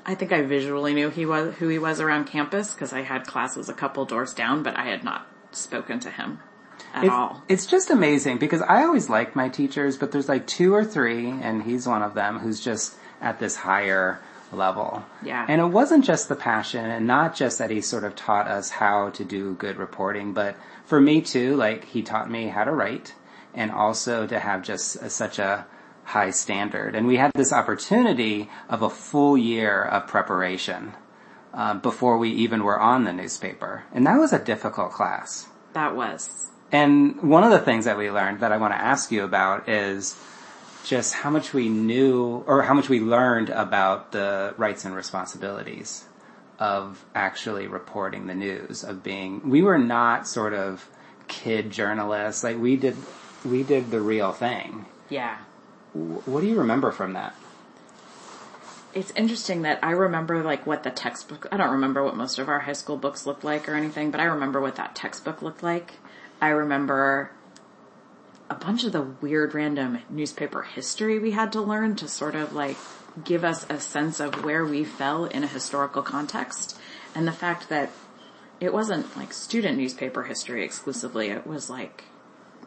I 0.05 0.15
think 0.15 0.31
I 0.31 0.43
visually 0.43 0.93
knew 0.93 1.09
he 1.09 1.25
was 1.25 1.55
who 1.55 1.67
he 1.67 1.77
was 1.77 1.99
around 1.99 2.25
campus 2.25 2.73
because 2.73 2.93
I 2.93 3.01
had 3.01 3.27
classes 3.27 3.67
a 3.67 3.73
couple 3.73 4.05
doors 4.05 4.33
down, 4.33 4.63
but 4.63 4.77
I 4.77 4.85
had 4.85 5.03
not 5.03 5.27
spoken 5.51 5.99
to 5.99 6.09
him 6.09 6.39
at 6.93 7.03
It's, 7.03 7.13
all. 7.13 7.43
it's 7.47 7.65
just 7.65 7.89
amazing 7.89 8.37
because 8.37 8.61
I 8.61 8.83
always 8.83 9.09
like 9.09 9.35
my 9.35 9.49
teachers, 9.49 9.97
but 9.97 10.11
there's 10.11 10.29
like 10.29 10.47
two 10.47 10.73
or 10.73 10.83
three, 10.83 11.29
and 11.29 11.63
he's 11.63 11.87
one 11.87 12.01
of 12.01 12.13
them 12.13 12.39
who's 12.39 12.59
just 12.63 12.95
at 13.21 13.39
this 13.39 13.55
higher 13.55 14.19
level. 14.51 15.03
Yeah. 15.23 15.45
And 15.47 15.59
it 15.61 15.65
wasn't 15.65 16.05
just 16.05 16.29
the 16.29 16.35
passion 16.35 16.85
and 16.85 17.05
not 17.05 17.35
just 17.35 17.59
that 17.59 17.69
he 17.69 17.81
sort 17.81 18.03
of 18.03 18.15
taught 18.15 18.47
us 18.47 18.69
how 18.69 19.09
to 19.11 19.25
do 19.25 19.55
good 19.55 19.77
reporting, 19.77 20.33
but 20.33 20.55
for 20.85 21.01
me 21.01 21.21
too, 21.21 21.55
like 21.55 21.83
he 21.85 22.01
taught 22.01 22.29
me 22.31 22.47
how 22.47 22.63
to 22.63 22.71
write 22.71 23.13
and 23.53 23.71
also 23.71 24.25
to 24.27 24.39
have 24.39 24.63
just 24.63 24.95
a, 24.97 25.09
such 25.09 25.39
a 25.39 25.65
high 26.05 26.29
standard. 26.29 26.95
And 26.95 27.07
we 27.07 27.17
had 27.17 27.31
this 27.35 27.51
opportunity 27.51 28.49
of 28.69 28.81
a 28.81 28.89
full 28.89 29.37
year 29.37 29.83
of 29.83 30.07
preparation 30.07 30.93
uh, 31.53 31.73
before 31.73 32.17
we 32.17 32.29
even 32.29 32.63
were 32.63 32.79
on 32.79 33.03
the 33.03 33.11
newspaper. 33.11 33.83
And 33.91 34.07
that 34.07 34.17
was 34.17 34.31
a 34.31 34.39
difficult 34.39 34.91
class. 34.91 35.47
That 35.73 35.95
was. 35.95 36.51
And 36.71 37.21
one 37.21 37.43
of 37.43 37.51
the 37.51 37.59
things 37.59 37.85
that 37.85 37.97
we 37.97 38.11
learned 38.11 38.41
that 38.41 38.51
I 38.51 38.57
want 38.57 38.73
to 38.73 38.79
ask 38.79 39.11
you 39.11 39.23
about 39.23 39.69
is 39.69 40.17
just 40.85 41.13
how 41.13 41.29
much 41.29 41.53
we 41.53 41.69
knew 41.69 42.43
or 42.47 42.63
how 42.63 42.73
much 42.73 42.89
we 42.89 42.99
learned 42.99 43.49
about 43.49 44.11
the 44.11 44.53
rights 44.57 44.85
and 44.85 44.95
responsibilities 44.95 46.05
of 46.59 47.05
actually 47.13 47.67
reporting 47.67 48.27
the 48.27 48.33
news, 48.33 48.83
of 48.83 49.03
being, 49.03 49.49
we 49.49 49.61
were 49.61 49.77
not 49.77 50.27
sort 50.27 50.53
of 50.53 50.89
kid 51.27 51.71
journalists. 51.71 52.43
Like 52.43 52.57
we 52.57 52.75
did, 52.75 52.95
we 53.45 53.63
did 53.63 53.91
the 53.91 54.01
real 54.01 54.31
thing. 54.31 54.85
Yeah. 55.09 55.37
What 55.93 56.41
do 56.41 56.47
you 56.47 56.57
remember 56.57 56.91
from 56.91 57.13
that? 57.13 57.35
It's 58.93 59.11
interesting 59.11 59.61
that 59.61 59.79
I 59.83 59.91
remember 59.91 60.41
like 60.43 60.65
what 60.65 60.83
the 60.83 60.89
textbook, 60.89 61.47
I 61.51 61.57
don't 61.57 61.71
remember 61.71 62.03
what 62.03 62.15
most 62.15 62.39
of 62.39 62.49
our 62.49 62.59
high 62.59 62.73
school 62.73 62.97
books 62.97 63.25
looked 63.25 63.43
like 63.43 63.69
or 63.69 63.75
anything, 63.75 64.09
but 64.09 64.19
I 64.19 64.23
remember 64.23 64.59
what 64.59 64.75
that 64.77 64.95
textbook 64.95 65.41
looked 65.41 65.61
like. 65.61 65.93
I 66.39 66.49
remember 66.49 67.31
a 68.49 68.55
bunch 68.55 68.83
of 68.83 68.91
the 68.91 69.01
weird 69.01 69.53
random 69.53 69.99
newspaper 70.09 70.63
history 70.63 71.19
we 71.19 71.31
had 71.31 71.51
to 71.53 71.61
learn 71.61 71.95
to 71.97 72.07
sort 72.07 72.35
of 72.35 72.53
like 72.53 72.77
give 73.23 73.43
us 73.43 73.65
a 73.69 73.79
sense 73.79 74.19
of 74.19 74.43
where 74.45 74.65
we 74.65 74.83
fell 74.83 75.25
in 75.25 75.43
a 75.43 75.47
historical 75.47 76.01
context 76.01 76.77
and 77.15 77.27
the 77.27 77.31
fact 77.31 77.69
that 77.69 77.91
it 78.59 78.73
wasn't 78.73 79.17
like 79.17 79.33
student 79.33 79.77
newspaper 79.77 80.23
history 80.23 80.63
exclusively. 80.63 81.29
It 81.29 81.45
was 81.45 81.69
like 81.69 82.05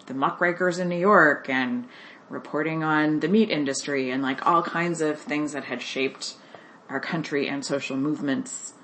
the 0.06 0.14
muckrakers 0.14 0.78
in 0.78 0.88
New 0.88 0.98
York 0.98 1.48
and 1.48 1.86
reporting 2.28 2.82
on 2.82 3.20
the 3.20 3.28
meat 3.28 3.50
industry 3.50 4.10
and 4.10 4.22
like 4.22 4.46
all 4.46 4.62
kinds 4.62 5.00
of 5.00 5.20
things 5.20 5.52
that 5.52 5.64
had 5.64 5.82
shaped 5.82 6.34
our 6.88 7.00
country 7.00 7.48
and 7.48 7.64
social 7.64 7.96
movements 7.96 8.74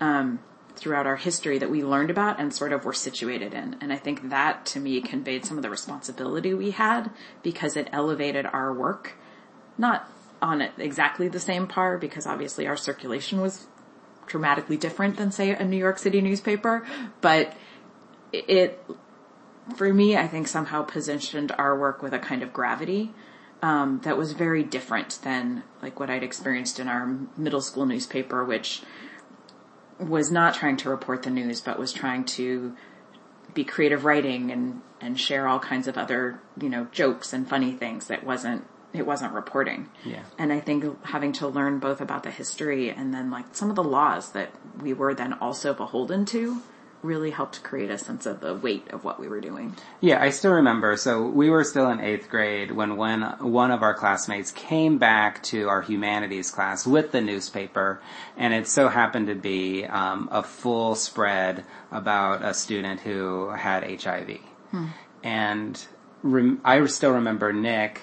um, 0.00 0.38
throughout 0.76 1.06
our 1.06 1.16
history 1.16 1.58
that 1.58 1.70
we 1.70 1.84
learned 1.84 2.10
about 2.10 2.40
and 2.40 2.52
sort 2.52 2.72
of 2.72 2.84
were 2.84 2.92
situated 2.92 3.54
in. 3.54 3.76
And 3.80 3.92
I 3.92 3.96
think 3.96 4.30
that 4.30 4.66
to 4.66 4.80
me 4.80 5.00
conveyed 5.00 5.44
some 5.44 5.56
of 5.56 5.62
the 5.62 5.70
responsibility 5.70 6.52
we 6.52 6.72
had 6.72 7.10
because 7.42 7.76
it 7.76 7.88
elevated 7.92 8.46
our 8.46 8.72
work, 8.72 9.14
not 9.78 10.10
on 10.42 10.60
exactly 10.78 11.28
the 11.28 11.40
same 11.40 11.66
par 11.66 11.96
because 11.96 12.26
obviously 12.26 12.66
our 12.66 12.76
circulation 12.76 13.40
was 13.40 13.66
dramatically 14.26 14.76
different 14.76 15.16
than 15.16 15.30
say 15.30 15.50
a 15.50 15.64
New 15.64 15.76
York 15.76 15.98
City 15.98 16.20
newspaper, 16.20 16.86
but 17.20 17.56
it, 18.32 18.84
for 19.76 19.92
me, 19.92 20.16
I 20.16 20.26
think 20.26 20.48
somehow 20.48 20.82
positioned 20.82 21.52
our 21.52 21.78
work 21.78 22.02
with 22.02 22.12
a 22.12 22.18
kind 22.18 22.42
of 22.42 22.52
gravity 22.52 23.12
um, 23.62 24.00
that 24.04 24.18
was 24.18 24.32
very 24.32 24.62
different 24.62 25.20
than 25.22 25.62
like 25.80 25.98
what 25.98 26.10
I'd 26.10 26.22
experienced 26.22 26.78
in 26.78 26.88
our 26.88 27.06
middle 27.36 27.62
school 27.62 27.86
newspaper, 27.86 28.44
which 28.44 28.82
was 30.08 30.30
not 30.30 30.54
trying 30.54 30.76
to 30.78 30.90
report 30.90 31.22
the 31.22 31.30
news, 31.30 31.60
but 31.60 31.78
was 31.78 31.92
trying 31.92 32.24
to 32.24 32.76
be 33.52 33.64
creative 33.64 34.04
writing 34.04 34.50
and 34.50 34.82
and 35.00 35.18
share 35.18 35.46
all 35.46 35.60
kinds 35.60 35.86
of 35.86 35.96
other 35.96 36.40
you 36.60 36.68
know 36.68 36.86
jokes 36.92 37.32
and 37.32 37.48
funny 37.48 37.72
things 37.72 38.08
that 38.08 38.24
wasn't 38.24 38.66
it 38.92 39.06
wasn't 39.06 39.32
reporting. 39.32 39.88
Yeah. 40.04 40.22
And 40.38 40.52
I 40.52 40.60
think 40.60 41.04
having 41.04 41.32
to 41.34 41.48
learn 41.48 41.80
both 41.80 42.00
about 42.00 42.22
the 42.22 42.30
history 42.30 42.90
and 42.90 43.12
then 43.12 43.30
like 43.30 43.46
some 43.52 43.68
of 43.68 43.76
the 43.76 43.82
laws 43.82 44.30
that 44.32 44.52
we 44.80 44.92
were 44.92 45.14
then 45.14 45.32
also 45.34 45.74
beholden 45.74 46.24
to 46.26 46.62
really 47.04 47.30
helped 47.30 47.62
create 47.62 47.90
a 47.90 47.98
sense 47.98 48.26
of 48.26 48.40
the 48.40 48.54
weight 48.54 48.88
of 48.90 49.04
what 49.04 49.20
we 49.20 49.28
were 49.28 49.40
doing. 49.40 49.76
Yeah, 50.00 50.20
I 50.22 50.30
still 50.30 50.52
remember. 50.52 50.96
So 50.96 51.26
we 51.26 51.50
were 51.50 51.62
still 51.62 51.90
in 51.90 52.00
eighth 52.00 52.28
grade 52.28 52.70
when 52.70 52.96
when 52.96 53.22
one 53.40 53.70
of 53.70 53.82
our 53.82 53.94
classmates 53.94 54.50
came 54.50 54.98
back 54.98 55.42
to 55.44 55.68
our 55.68 55.82
humanities 55.82 56.50
class 56.50 56.86
with 56.86 57.12
the 57.12 57.20
newspaper, 57.20 58.00
and 58.36 58.54
it 58.54 58.66
so 58.66 58.88
happened 58.88 59.28
to 59.28 59.34
be 59.34 59.84
um, 59.84 60.28
a 60.32 60.42
full 60.42 60.94
spread 60.94 61.64
about 61.92 62.44
a 62.44 62.54
student 62.54 63.00
who 63.00 63.50
had 63.50 63.84
HIV. 64.02 64.38
Hmm. 64.70 64.86
And 65.22 65.86
rem- 66.22 66.60
I 66.64 66.84
still 66.86 67.12
remember 67.12 67.52
Nick 67.52 68.00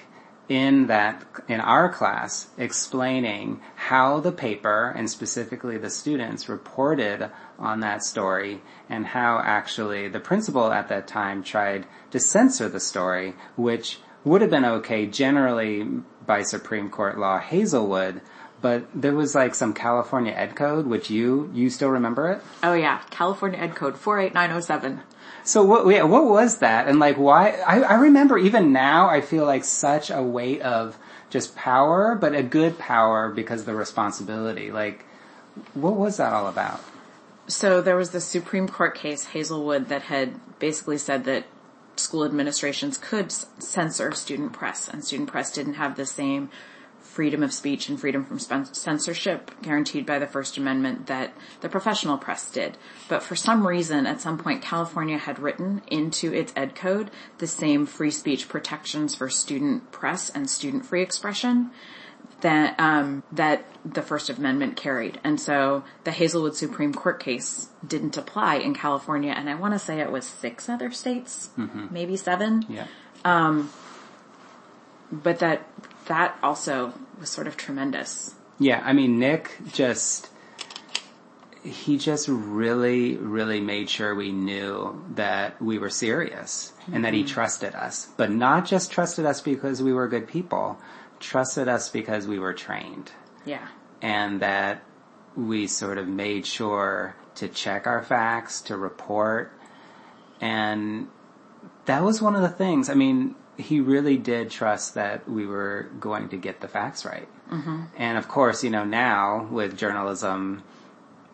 in 0.50 0.88
that, 0.88 1.24
in 1.48 1.62
our 1.62 1.92
class, 1.92 2.48
explaining 2.58 3.62
how 3.76 4.20
the 4.20 4.32
paper 4.32 4.94
and 4.96 5.10
specifically 5.10 5.78
the 5.78 5.90
students 5.90 6.50
reported 6.50 7.30
on 7.58 7.80
that 7.80 8.04
story 8.04 8.62
and 8.90 9.06
how 9.06 9.40
actually 9.44 10.08
the 10.08 10.20
principal 10.20 10.72
at 10.72 10.90
that 10.90 11.08
time 11.08 11.44
tried 11.44 11.86
to 12.12 12.20
censor 12.20 12.68
the 12.68 12.80
story, 12.80 13.34
which 13.56 14.00
would 14.24 14.42
have 14.42 14.52
been 14.52 14.66
okay 14.66 15.06
generally 15.06 15.84
by 16.26 16.42
Supreme 16.44 16.90
Court 16.90 17.18
law 17.18 17.40
Hazelwood, 17.40 18.22
but 18.62 18.86
there 18.94 19.16
was 19.16 19.34
like 19.34 19.56
some 19.56 19.74
California 19.74 20.34
Ed 20.34 20.56
Code, 20.56 20.86
which 20.86 21.10
you, 21.10 21.50
you 21.54 21.70
still 21.70 21.90
remember 21.90 22.32
it? 22.32 22.42
Oh 22.62 22.74
yeah, 22.74 23.02
California 23.10 23.60
Ed 23.60 23.76
Code 23.76 23.98
48907. 23.98 25.02
So 25.44 25.64
what, 25.64 25.88
yeah, 25.88 26.04
what 26.04 26.26
was 26.26 26.60
that? 26.60 26.88
And 26.88 27.00
like 27.00 27.18
why, 27.18 27.52
I, 27.66 27.82
I 27.82 27.94
remember 27.96 28.38
even 28.38 28.72
now 28.72 29.10
I 29.10 29.22
feel 29.22 29.46
like 29.46 29.64
such 29.64 30.10
a 30.10 30.22
weight 30.22 30.62
of 30.62 30.98
just 31.30 31.56
power, 31.56 32.16
but 32.16 32.36
a 32.36 32.44
good 32.44 32.78
power 32.78 33.30
because 33.30 33.66
the 33.66 33.74
responsibility. 33.74 34.72
Like, 34.72 35.06
what 35.74 35.96
was 35.96 36.18
that 36.18 36.34
all 36.34 36.48
about? 36.48 36.82
So 37.48 37.82
there 37.82 37.96
was 37.96 38.12
the 38.12 38.22
Supreme 38.22 38.68
Court 38.68 38.96
case, 38.96 39.26
Hazelwood, 39.26 39.88
that 39.88 40.04
had 40.04 40.40
basically 40.60 40.98
said 40.98 41.26
that 41.26 41.46
school 41.96 42.24
administrations 42.24 42.98
could 42.98 43.32
censor 43.32 44.12
student 44.12 44.54
press 44.54 44.88
and 44.88 45.04
student 45.04 45.30
press 45.30 45.52
didn't 45.52 45.74
have 45.74 45.96
the 45.96 46.06
same 46.06 46.50
freedom 47.12 47.44
of 47.44 47.52
speech 47.52 47.90
and 47.90 48.00
freedom 48.00 48.24
from 48.24 48.40
censorship 48.40 49.52
guaranteed 49.62 50.06
by 50.06 50.18
the 50.18 50.26
First 50.26 50.58
Amendment 50.58 51.08
that 51.08 51.34
the 51.60 51.68
professional 51.68 52.18
press 52.18 52.50
did. 52.50 52.78
But 53.10 53.22
for 53.22 53.36
some 53.36 53.68
reason, 53.68 54.08
at 54.08 54.22
some 54.22 54.38
point, 54.38 54.62
California 54.62 55.18
had 55.18 55.38
written 55.38 55.82
into 55.88 56.34
its 56.34 56.54
ed 56.56 56.74
code 56.74 57.12
the 57.40 57.48
same 57.48 57.86
free 57.86 58.12
speech 58.12 58.48
protections 58.48 59.14
for 59.14 59.30
student 59.30 59.92
press 59.92 60.30
and 60.30 60.50
student 60.50 60.86
free 60.86 61.02
expression 61.02 61.72
that 62.42 62.80
um, 62.80 63.24
that 63.32 63.66
the 63.84 64.02
First 64.02 64.30
Amendment 64.30 64.76
carried, 64.76 65.20
and 65.24 65.40
so 65.40 65.84
the 66.04 66.12
Hazelwood 66.12 66.56
Supreme 66.56 66.94
Court 66.94 67.20
case 67.20 67.70
didn't 67.86 68.18
apply 68.18 68.56
in 68.56 68.74
California, 68.74 69.32
and 69.32 69.50
I 69.50 69.56
want 69.56 69.74
to 69.74 69.80
say 69.80 70.00
it 70.00 70.12
was 70.12 70.26
six 70.26 70.70
other 70.70 70.92
states, 70.92 71.50
mm-hmm. 71.58 71.88
maybe 71.92 72.18
seven. 72.18 72.66
Yeah. 72.70 72.88
Um, 73.26 73.72
but 75.12 75.40
that 75.40 75.68
that 76.12 76.38
also 76.44 76.94
was 77.22 77.30
sort 77.30 77.48
of 77.48 77.56
tremendous. 77.56 78.36
Yeah, 78.60 78.82
I 78.84 78.92
mean, 78.92 79.18
Nick 79.18 79.58
just, 79.72 80.30
he 81.64 81.98
just 81.98 82.28
really, 82.28 83.16
really 83.16 83.62
made 83.62 83.90
sure 83.90 84.14
we 84.14 84.34
knew 84.34 85.04
that 85.16 85.62
we 85.62 85.80
were 85.80 85.90
serious 85.90 86.74
mm-hmm. 86.82 86.96
and 86.96 87.06
that 87.06 87.14
he 87.14 87.22
mm-hmm. 87.22 87.34
trusted 87.34 87.76
us. 87.76 88.10
But 88.18 88.30
not 88.30 88.66
just 88.66 88.92
trusted 88.92 89.26
us 89.26 89.40
because 89.40 89.82
we 89.82 89.94
were 89.94 90.10
good 90.10 90.28
people, 90.28 90.78
trusted 91.22 91.70
us 91.70 91.88
because 91.88 92.28
we 92.28 92.40
were 92.40 92.54
trained. 92.54 93.14
Yeah. 93.46 93.66
And 94.02 94.42
that 94.42 94.84
we 95.38 95.66
sort 95.68 95.98
of 95.98 96.10
made 96.10 96.46
sure 96.46 97.16
to 97.36 97.48
check 97.48 97.88
our 97.88 98.04
facts, 98.04 98.62
to 98.64 98.76
report. 98.76 99.58
And 100.42 101.08
that 101.86 102.04
was 102.04 102.22
one 102.22 102.36
of 102.36 102.42
the 102.42 102.50
things. 102.50 102.90
I 102.90 102.96
mean, 102.96 103.36
he 103.62 103.80
really 103.80 104.18
did 104.18 104.50
trust 104.50 104.96
that 104.96 105.30
we 105.30 105.46
were 105.46 105.90
going 106.00 106.30
to 106.30 106.38
get 106.38 106.62
the 106.62 106.68
facts 106.68 107.06
right. 107.06 107.28
Mm-hmm. 107.52 107.84
And 107.98 108.18
of 108.18 108.28
course, 108.28 108.64
you 108.64 108.70
know, 108.70 108.84
now 108.84 109.48
with 109.50 109.78
journalism, 109.78 110.64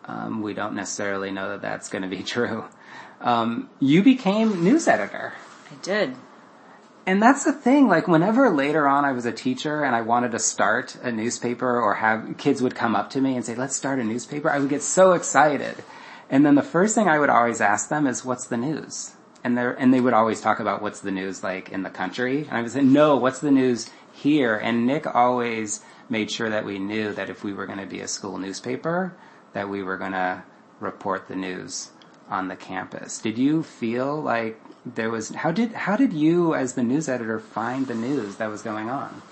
um, 0.04 0.42
we 0.42 0.54
don't 0.54 0.74
necessarily 0.74 1.30
know 1.30 1.50
that 1.50 1.62
that's 1.62 1.88
going 1.88 2.02
to 2.02 2.08
be 2.08 2.22
true. 2.34 2.64
Um, 3.20 3.68
you 3.80 4.02
became 4.02 4.62
news 4.62 4.88
editor. 4.88 5.34
I 5.70 5.74
did. 5.82 6.14
And 7.06 7.22
that's 7.22 7.44
the 7.44 7.54
thing, 7.54 7.88
like 7.88 8.06
whenever 8.06 8.50
later 8.50 8.86
on 8.86 9.06
I 9.06 9.12
was 9.12 9.24
a 9.24 9.32
teacher 9.32 9.82
and 9.82 9.96
I 9.96 10.02
wanted 10.02 10.32
to 10.32 10.38
start 10.38 10.94
a 10.96 11.10
newspaper 11.10 11.80
or 11.80 11.94
have 11.94 12.36
kids 12.36 12.60
would 12.60 12.74
come 12.74 12.94
up 12.94 13.08
to 13.10 13.20
me 13.22 13.34
and 13.34 13.44
say, 13.44 13.54
let's 13.54 13.74
start 13.74 13.98
a 13.98 14.04
newspaper, 14.04 14.50
I 14.50 14.58
would 14.58 14.68
get 14.68 14.82
so 14.82 15.12
excited. 15.12 15.82
And 16.28 16.44
then 16.44 16.54
the 16.54 16.62
first 16.62 16.94
thing 16.94 17.08
I 17.08 17.18
would 17.18 17.30
always 17.30 17.62
ask 17.62 17.88
them 17.88 18.06
is, 18.06 18.26
what's 18.26 18.46
the 18.46 18.58
news? 18.58 19.12
And 19.48 19.56
they 19.56 19.82
and 19.82 19.94
they 19.94 20.00
would 20.00 20.12
always 20.12 20.42
talk 20.42 20.60
about 20.60 20.82
what's 20.82 21.00
the 21.00 21.10
news 21.10 21.42
like 21.42 21.70
in 21.70 21.82
the 21.82 21.90
country. 21.90 22.40
And 22.42 22.52
I 22.52 22.62
would 22.62 22.70
say, 22.70 22.82
no, 22.82 23.16
what's 23.16 23.38
the 23.38 23.50
news 23.50 23.90
here? 24.12 24.56
And 24.56 24.86
Nick 24.86 25.06
always 25.06 25.80
made 26.10 26.30
sure 26.30 26.50
that 26.50 26.66
we 26.66 26.78
knew 26.78 27.14
that 27.14 27.30
if 27.30 27.42
we 27.42 27.54
were 27.54 27.64
going 27.64 27.78
to 27.78 27.86
be 27.86 28.00
a 28.00 28.08
school 28.08 28.36
newspaper, 28.36 29.14
that 29.54 29.70
we 29.70 29.82
were 29.82 29.96
going 29.96 30.12
to 30.12 30.42
report 30.80 31.28
the 31.28 31.34
news 31.36 31.90
on 32.28 32.48
the 32.48 32.56
campus. 32.56 33.18
Did 33.18 33.38
you 33.38 33.62
feel 33.62 34.20
like 34.20 34.60
there 34.84 35.10
was 35.10 35.30
how 35.30 35.50
did 35.50 35.72
how 35.72 35.96
did 35.96 36.12
you 36.12 36.54
as 36.54 36.74
the 36.74 36.82
news 36.82 37.08
editor 37.08 37.40
find 37.40 37.86
the 37.86 37.94
news 37.94 38.36
that 38.36 38.50
was 38.50 38.60
going 38.60 38.90
on? 38.90 39.22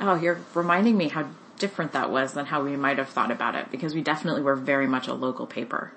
Oh, 0.00 0.14
you're 0.14 0.40
reminding 0.54 0.96
me 0.96 1.08
how 1.08 1.28
different 1.58 1.92
that 1.92 2.10
was 2.10 2.34
than 2.34 2.46
how 2.46 2.62
we 2.62 2.76
might 2.76 2.98
have 2.98 3.08
thought 3.08 3.32
about 3.32 3.56
it 3.56 3.70
because 3.72 3.94
we 3.94 4.00
definitely 4.00 4.42
were 4.42 4.56
very 4.56 4.86
much 4.86 5.08
a 5.08 5.14
local 5.14 5.46
paper 5.46 5.92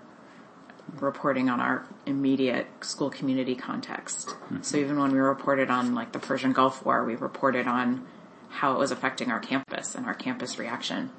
reporting 0.99 1.49
on 1.49 1.59
our 1.59 1.85
immediate 2.05 2.67
school 2.81 3.09
community 3.09 3.55
context. 3.55 4.27
Mm-hmm. 4.27 4.61
So 4.61 4.77
even 4.77 4.99
when 4.99 5.11
we 5.11 5.19
reported 5.19 5.69
on 5.69 5.95
like 5.95 6.11
the 6.11 6.19
Persian 6.19 6.53
Gulf 6.53 6.85
War, 6.85 7.03
we 7.03 7.15
reported 7.15 7.67
on 7.67 8.05
how 8.49 8.73
it 8.73 8.79
was 8.79 8.91
affecting 8.91 9.31
our 9.31 9.39
campus 9.39 9.95
and 9.95 10.05
our 10.05 10.13
campus 10.13 10.57
reaction. 10.57 11.11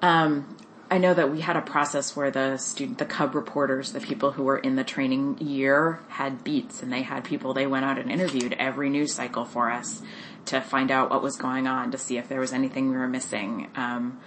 Um, 0.00 0.56
I 0.90 0.98
know 0.98 1.14
that 1.14 1.30
we 1.30 1.40
had 1.40 1.56
a 1.56 1.62
process 1.62 2.14
where 2.14 2.30
the 2.30 2.56
student, 2.56 2.98
the 2.98 3.04
cub 3.04 3.34
reporters, 3.34 3.92
the 3.92 4.00
people 4.00 4.32
who 4.32 4.44
were 4.44 4.58
in 4.58 4.76
the 4.76 4.84
training 4.84 5.38
year 5.38 6.00
had 6.08 6.44
beats 6.44 6.82
and 6.82 6.92
they 6.92 7.02
had 7.02 7.24
people 7.24 7.54
they 7.54 7.66
went 7.66 7.84
out 7.84 7.98
and 7.98 8.10
interviewed 8.10 8.54
every 8.58 8.90
news 8.90 9.12
cycle 9.12 9.44
for 9.44 9.70
us 9.70 10.02
to 10.46 10.60
find 10.60 10.90
out 10.90 11.10
what 11.10 11.22
was 11.22 11.36
going 11.36 11.66
on, 11.66 11.90
to 11.90 11.98
see 11.98 12.18
if 12.18 12.28
there 12.28 12.40
was 12.40 12.52
anything 12.52 12.90
we 12.90 12.96
were 12.96 13.08
missing. 13.08 13.70
Um, 13.76 14.20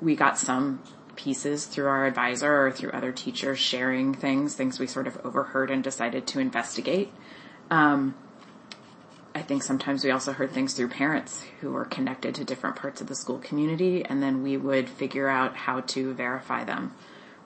we 0.00 0.16
got 0.16 0.38
some 0.38 0.82
pieces 1.16 1.66
through 1.66 1.86
our 1.86 2.06
advisor 2.06 2.66
or 2.66 2.70
through 2.70 2.90
other 2.90 3.12
teachers 3.12 3.58
sharing 3.58 4.14
things, 4.14 4.54
things 4.54 4.78
we 4.78 4.86
sort 4.86 5.06
of 5.06 5.18
overheard 5.24 5.70
and 5.70 5.82
decided 5.82 6.26
to 6.28 6.40
investigate. 6.40 7.12
Um, 7.70 8.14
I 9.34 9.42
think 9.42 9.62
sometimes 9.62 10.02
we 10.02 10.10
also 10.10 10.32
heard 10.32 10.52
things 10.52 10.74
through 10.74 10.88
parents 10.88 11.44
who 11.60 11.72
were 11.72 11.84
connected 11.84 12.34
to 12.36 12.44
different 12.44 12.76
parts 12.76 13.00
of 13.00 13.06
the 13.06 13.14
school 13.14 13.38
community 13.38 14.04
and 14.04 14.22
then 14.22 14.42
we 14.42 14.56
would 14.56 14.88
figure 14.88 15.28
out 15.28 15.56
how 15.56 15.80
to 15.80 16.14
verify 16.14 16.64
them. 16.64 16.94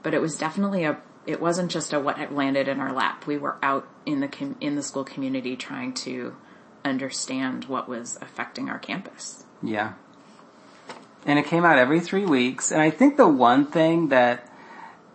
But 0.03 0.15
it 0.15 0.21
was 0.21 0.37
definitely 0.37 0.85
a, 0.85 0.99
it 1.27 1.41
wasn't 1.41 1.71
just 1.71 1.93
a 1.93 1.99
what 1.99 2.33
landed 2.33 2.69
in 2.69 2.79
our 2.79 2.93
lap. 2.93 3.27
We 3.27 3.39
were 3.39 3.57
out 3.63 3.89
in 4.07 4.21
the, 4.21 4.29
com- 4.29 4.57
in 4.61 4.77
the 4.77 4.83
school 4.83 5.05
community 5.05 5.57
trying 5.57 5.95
to 5.95 6.37
understand 6.85 7.65
what 7.65 7.89
was 7.89 8.17
affecting 8.23 8.69
our 8.69 8.79
campus. 8.79 9.45
Yeah. 9.63 9.95
And 11.27 11.39
it 11.39 11.47
came 11.47 11.65
out 11.65 11.79
every 11.79 12.01
three 12.01 12.25
weeks. 12.25 12.73
And 12.73 12.81
I 12.81 12.91
think 12.91 13.17
the 13.17 13.29
one 13.29 13.67
thing 13.67 14.09
that 14.09 14.51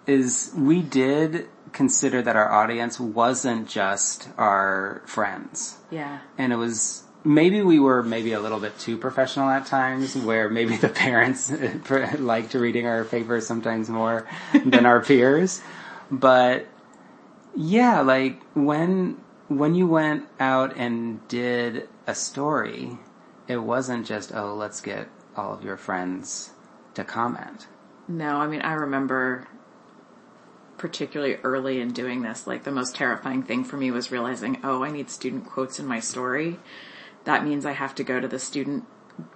is 0.07 0.51
we 0.55 0.81
did 0.81 1.47
consider 1.71 2.21
that 2.21 2.35
our 2.35 2.51
audience 2.51 2.99
wasn't 2.99 3.67
just 3.67 4.29
our 4.37 5.01
friends. 5.05 5.77
Yeah. 5.91 6.19
And 6.37 6.53
it 6.53 6.55
was, 6.55 7.03
maybe 7.23 7.61
we 7.61 7.79
were 7.79 8.01
maybe 8.01 8.33
a 8.33 8.39
little 8.39 8.59
bit 8.59 8.77
too 8.79 8.97
professional 8.97 9.49
at 9.49 9.65
times 9.65 10.15
where 10.15 10.49
maybe 10.49 10.77
the 10.77 10.89
parents 11.05 11.51
liked 12.19 12.53
reading 12.53 12.87
our 12.87 13.03
papers 13.03 13.45
sometimes 13.45 13.89
more 13.89 14.27
than 14.65 14.85
our 14.85 15.01
peers. 15.03 15.61
But 16.09 16.67
yeah, 17.55 18.01
like 18.01 18.41
when, 18.53 19.17
when 19.49 19.75
you 19.75 19.87
went 19.87 20.27
out 20.39 20.77
and 20.77 21.27
did 21.27 21.89
a 22.07 22.15
story, 22.15 22.97
it 23.47 23.57
wasn't 23.57 24.05
just, 24.05 24.33
oh, 24.33 24.55
let's 24.55 24.79
get 24.81 25.09
all 25.35 25.53
of 25.53 25.63
your 25.63 25.77
friends 25.77 26.51
to 26.93 27.03
comment. 27.03 27.67
No, 28.07 28.37
I 28.37 28.47
mean, 28.47 28.61
I 28.61 28.73
remember 28.73 29.47
particularly 30.77 31.35
early 31.43 31.79
in 31.79 31.91
doing 31.93 32.21
this, 32.21 32.45
like 32.45 32.63
the 32.63 32.71
most 32.71 32.95
terrifying 32.95 33.43
thing 33.43 33.63
for 33.63 33.77
me 33.77 33.91
was 33.91 34.11
realizing, 34.11 34.59
oh, 34.63 34.83
I 34.83 34.91
need 34.91 35.09
student 35.09 35.45
quotes 35.45 35.79
in 35.79 35.85
my 35.85 35.99
story. 35.99 36.59
That 37.23 37.43
means 37.43 37.65
I 37.65 37.71
have 37.71 37.95
to 37.95 38.03
go 38.03 38.19
to 38.19 38.27
the 38.27 38.39
student 38.39 38.85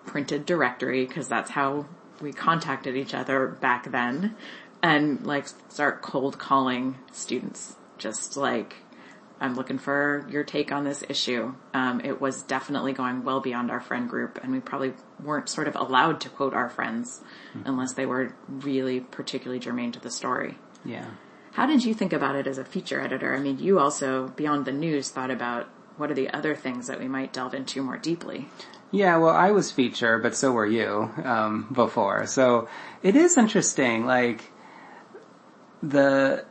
printed 0.06 0.46
directory 0.46 1.06
because 1.06 1.28
that's 1.28 1.52
how 1.52 1.86
we 2.22 2.34
contacted 2.34 2.96
each 2.96 3.14
other 3.14 3.48
back 3.48 3.92
then 3.92 4.36
and 4.84 5.26
like 5.26 5.48
start 5.70 6.02
cold 6.02 6.38
calling 6.38 6.98
students. 7.12 7.76
Just 7.98 8.38
like, 8.38 8.78
I'm 9.42 9.56
looking 9.56 9.78
for 9.78 10.26
your 10.30 10.44
take 10.44 10.72
on 10.72 10.84
this 10.84 11.04
issue. 11.08 11.54
Um, 11.74 12.02
it 12.02 12.20
was 12.20 12.44
definitely 12.44 12.94
going 12.94 13.24
well 13.24 13.40
beyond 13.40 13.72
our 13.72 13.80
friend 13.80 14.10
group 14.10 14.40
and 14.44 14.52
we 14.52 14.60
probably 14.60 14.94
weren't 15.24 15.50
sort 15.50 15.68
of 15.68 15.76
allowed 15.76 16.22
to 16.22 16.30
quote 16.30 16.54
our 16.54 16.70
friends 16.70 17.22
mm-hmm. 17.54 17.62
unless 17.66 17.94
they 17.94 18.06
were 18.06 18.36
really 18.48 19.00
particularly 19.00 19.60
germane 19.60 19.92
to 19.94 20.00
the 20.00 20.12
story. 20.12 20.58
Yeah. 20.84 21.06
How 21.54 21.66
did 21.66 21.84
you 21.84 21.94
think 21.94 22.14
about 22.14 22.36
it 22.36 22.48
as 22.48 22.58
a 22.58 22.66
feature 22.66 23.02
editor? 23.02 23.36
I 23.36 23.40
mean, 23.40 23.60
you 23.60 23.80
also, 23.80 24.30
beyond 24.30 24.66
the 24.66 24.72
news, 24.72 25.10
thought 25.10 25.32
about 25.32 25.68
what 25.98 26.12
are 26.12 26.16
the 26.16 26.30
other 26.30 26.56
things 26.56 26.88
that 26.88 27.00
we 27.00 27.08
might 27.08 27.34
delve 27.34 27.54
into 27.54 27.82
more 27.82 27.98
deeply? 27.98 28.48
Yeah, 28.92 29.18
well, 29.18 29.36
I 29.36 29.52
was 29.52 29.72
feature, 29.72 30.18
but 30.20 30.36
so 30.36 30.52
were 30.52 30.66
you 30.66 31.12
um, 31.24 31.68
before. 31.72 32.26
So 32.26 32.68
it 33.04 33.16
is 33.16 33.38
interesting. 33.38 34.06
Like 34.06 34.52
the, 35.84 36.46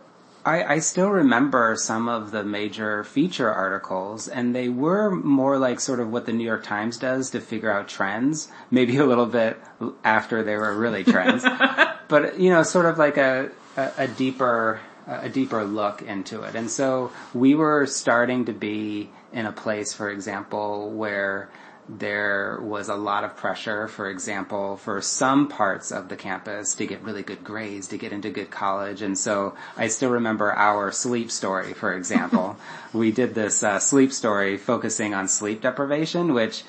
I, 0.49 0.77
I 0.77 0.79
still 0.79 1.11
remember 1.11 1.77
some 1.77 2.09
of 2.09 2.31
the 2.31 2.43
major 2.43 3.05
feature 3.05 3.53
articles, 3.53 4.29
and 4.29 4.55
they 4.55 4.71
were 4.71 5.11
more 5.11 5.59
like 5.59 5.79
sort 5.79 6.01
of 6.01 6.11
what 6.11 6.25
the 6.25 6.33
New 6.33 6.45
York 6.45 6.65
Times 6.65 6.97
does 6.97 7.29
to 7.31 7.41
figure 7.41 7.71
out 7.71 7.87
trends. 7.87 8.49
Maybe 8.71 8.97
a 8.97 9.05
little 9.05 9.27
bit 9.27 9.61
after 10.03 10.43
they 10.43 10.57
were 10.57 10.75
really 10.75 11.05
trends, 11.05 11.45
but 12.09 12.41
you 12.41 12.49
know, 12.49 12.63
sort 12.63 12.87
of 12.87 12.97
like 12.97 13.19
a 13.19 13.51
a, 13.77 13.93
a 13.99 14.09
deeper 14.09 14.81
a 15.07 15.29
deeper 15.29 15.65
look 15.65 16.01
into 16.01 16.43
it. 16.43 16.55
And 16.55 16.71
so 16.71 17.13
we 17.35 17.55
were 17.55 17.85
starting 17.85 18.47
to 18.47 18.55
be 18.55 19.11
in 19.33 19.45
a 19.45 19.53
place, 19.53 19.93
for 19.93 20.09
example, 20.09 20.91
where 20.91 21.51
there 21.89 22.59
was 22.61 22.89
a 22.89 22.95
lot 22.95 23.25
of 23.25 23.37
pressure, 23.37 23.89
for 23.89 24.11
example, 24.11 24.77
for 24.77 25.01
some 25.01 25.49
parts 25.49 25.91
of 25.91 26.09
the 26.09 26.17
campus 26.17 26.75
to 26.75 26.87
get 26.87 27.03
really 27.03 27.23
good 27.23 27.43
grades, 27.43 27.89
to 27.89 27.99
get 27.99 28.13
into 28.13 28.31
good 28.31 28.51
college. 28.51 29.01
And 29.01 29.17
so 29.17 29.55
I 29.77 29.89
still 29.89 30.11
remember 30.11 30.53
our 30.53 30.93
sleep 30.93 31.31
story, 31.31 31.73
for 31.73 31.95
example. 31.95 32.57
we 32.93 33.11
did 33.11 33.35
this 33.35 33.63
uh, 33.63 33.79
sleep 33.79 34.13
story 34.13 34.59
focusing 34.59 35.15
on 35.15 35.29
sleep 35.29 35.63
deprivation, 35.63 36.35
which 36.35 36.65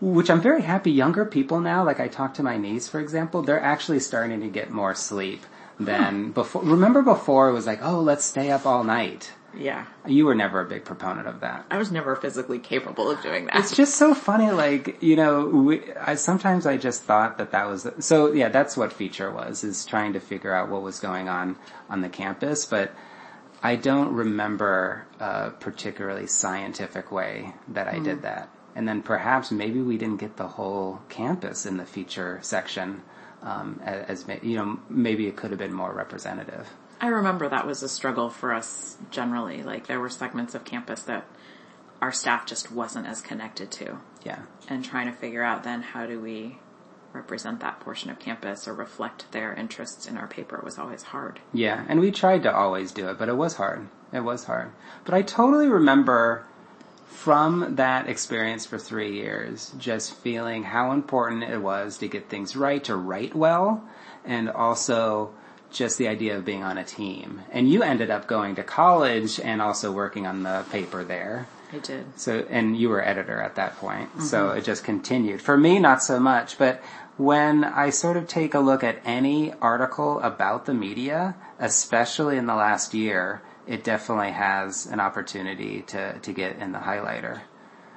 which 0.00 0.30
I'm 0.30 0.40
very 0.40 0.62
happy 0.62 0.92
younger 0.92 1.24
people 1.24 1.58
now, 1.60 1.84
like 1.84 1.98
I 1.98 2.06
talk 2.06 2.34
to 2.34 2.42
my 2.44 2.56
niece, 2.56 2.86
for 2.86 3.00
example, 3.00 3.42
they're 3.42 3.60
actually 3.60 3.98
starting 3.98 4.40
to 4.40 4.48
get 4.48 4.70
more 4.70 4.94
sleep 4.94 5.44
than 5.80 6.30
before. 6.30 6.62
Remember 6.62 7.02
before 7.02 7.48
it 7.48 7.52
was 7.52 7.66
like, 7.66 7.80
oh, 7.82 8.00
let's 8.00 8.24
stay 8.24 8.50
up 8.50 8.64
all 8.64 8.84
night. 8.84 9.32
Yeah. 9.56 9.86
You 10.06 10.26
were 10.26 10.34
never 10.34 10.60
a 10.60 10.66
big 10.66 10.84
proponent 10.84 11.26
of 11.26 11.40
that. 11.40 11.64
I 11.70 11.78
was 11.78 11.90
never 11.90 12.14
physically 12.16 12.58
capable 12.58 13.10
of 13.10 13.22
doing 13.22 13.46
that. 13.46 13.56
It's 13.56 13.74
just 13.74 13.96
so 13.96 14.14
funny, 14.14 14.50
like, 14.50 15.02
you 15.02 15.16
know, 15.16 15.46
we, 15.46 15.92
I, 15.94 16.14
sometimes 16.16 16.66
I 16.66 16.76
just 16.76 17.02
thought 17.02 17.38
that 17.38 17.52
that 17.52 17.66
was, 17.66 17.86
so 17.98 18.32
yeah, 18.32 18.50
that's 18.50 18.76
what 18.76 18.92
feature 18.92 19.30
was, 19.30 19.64
is 19.64 19.86
trying 19.86 20.12
to 20.12 20.20
figure 20.20 20.52
out 20.52 20.68
what 20.68 20.82
was 20.82 21.00
going 21.00 21.28
on 21.28 21.56
on 21.88 22.02
the 22.02 22.08
campus, 22.08 22.66
but 22.66 22.92
I 23.62 23.76
don't 23.76 24.12
remember 24.12 25.06
a 25.18 25.50
particularly 25.50 26.26
scientific 26.26 27.10
way 27.10 27.54
that 27.68 27.88
I 27.88 27.94
mm. 27.94 28.04
did 28.04 28.22
that. 28.22 28.50
And 28.76 28.86
then 28.86 29.02
perhaps 29.02 29.50
maybe 29.50 29.80
we 29.80 29.98
didn't 29.98 30.20
get 30.20 30.36
the 30.36 30.46
whole 30.46 31.00
campus 31.08 31.66
in 31.66 31.78
the 31.78 31.86
feature 31.86 32.38
section 32.42 33.02
um, 33.42 33.80
as, 33.84 34.24
as 34.28 34.42
you 34.42 34.56
know, 34.56 34.80
maybe 34.88 35.26
it 35.26 35.36
could 35.36 35.50
have 35.50 35.58
been 35.58 35.72
more 35.72 35.92
representative. 35.92 36.68
I 37.00 37.08
remember 37.08 37.48
that 37.48 37.66
was 37.66 37.82
a 37.82 37.88
struggle 37.88 38.28
for 38.28 38.52
us 38.52 38.96
generally. 39.10 39.62
Like 39.62 39.86
there 39.86 40.00
were 40.00 40.08
segments 40.08 40.54
of 40.54 40.64
campus 40.64 41.02
that 41.02 41.24
our 42.00 42.12
staff 42.12 42.46
just 42.46 42.72
wasn't 42.72 43.06
as 43.06 43.20
connected 43.20 43.70
to. 43.72 43.98
Yeah. 44.24 44.42
And 44.68 44.84
trying 44.84 45.06
to 45.06 45.12
figure 45.12 45.42
out 45.42 45.64
then 45.64 45.82
how 45.82 46.06
do 46.06 46.20
we 46.20 46.58
represent 47.12 47.60
that 47.60 47.80
portion 47.80 48.10
of 48.10 48.18
campus 48.18 48.68
or 48.68 48.74
reflect 48.74 49.30
their 49.32 49.54
interests 49.54 50.06
in 50.06 50.16
our 50.16 50.26
paper 50.26 50.60
was 50.62 50.78
always 50.78 51.02
hard. 51.02 51.40
Yeah, 51.52 51.84
and 51.88 52.00
we 52.00 52.10
tried 52.10 52.42
to 52.42 52.54
always 52.54 52.92
do 52.92 53.08
it, 53.08 53.18
but 53.18 53.28
it 53.28 53.36
was 53.36 53.54
hard. 53.54 53.88
It 54.12 54.20
was 54.20 54.44
hard. 54.44 54.72
But 55.04 55.14
I 55.14 55.22
totally 55.22 55.68
remember 55.68 56.46
from 57.08 57.76
that 57.76 58.08
experience 58.08 58.64
for 58.66 58.78
three 58.78 59.14
years, 59.14 59.72
just 59.78 60.14
feeling 60.14 60.62
how 60.62 60.92
important 60.92 61.42
it 61.42 61.58
was 61.58 61.98
to 61.98 62.08
get 62.08 62.28
things 62.28 62.54
right, 62.54 62.84
to 62.84 62.94
write 62.94 63.34
well, 63.34 63.82
and 64.24 64.48
also 64.48 65.30
just 65.70 65.98
the 65.98 66.08
idea 66.08 66.36
of 66.36 66.44
being 66.44 66.62
on 66.62 66.78
a 66.78 66.84
team. 66.84 67.42
And 67.50 67.68
you 67.68 67.82
ended 67.82 68.10
up 68.10 68.26
going 68.26 68.54
to 68.54 68.62
college 68.62 69.40
and 69.40 69.60
also 69.60 69.90
working 69.90 70.26
on 70.26 70.42
the 70.42 70.64
paper 70.70 71.02
there. 71.02 71.46
I 71.72 71.78
did. 71.78 72.06
So, 72.18 72.46
and 72.48 72.76
you 72.76 72.88
were 72.88 73.04
editor 73.04 73.40
at 73.40 73.56
that 73.56 73.76
point. 73.76 74.08
Mm-hmm. 74.10 74.22
So 74.22 74.50
it 74.50 74.64
just 74.64 74.84
continued. 74.84 75.42
For 75.42 75.56
me, 75.56 75.78
not 75.78 76.02
so 76.02 76.18
much, 76.18 76.56
but 76.56 76.82
when 77.16 77.64
I 77.64 77.90
sort 77.90 78.16
of 78.16 78.28
take 78.28 78.54
a 78.54 78.60
look 78.60 78.84
at 78.84 79.00
any 79.04 79.52
article 79.54 80.20
about 80.20 80.66
the 80.66 80.74
media, 80.74 81.34
especially 81.58 82.36
in 82.38 82.46
the 82.46 82.54
last 82.54 82.94
year, 82.94 83.42
it 83.68 83.84
definitely 83.84 84.32
has 84.32 84.86
an 84.86 84.98
opportunity 84.98 85.82
to, 85.82 86.18
to 86.20 86.32
get 86.32 86.58
in 86.58 86.72
the 86.72 86.78
highlighter. 86.78 87.42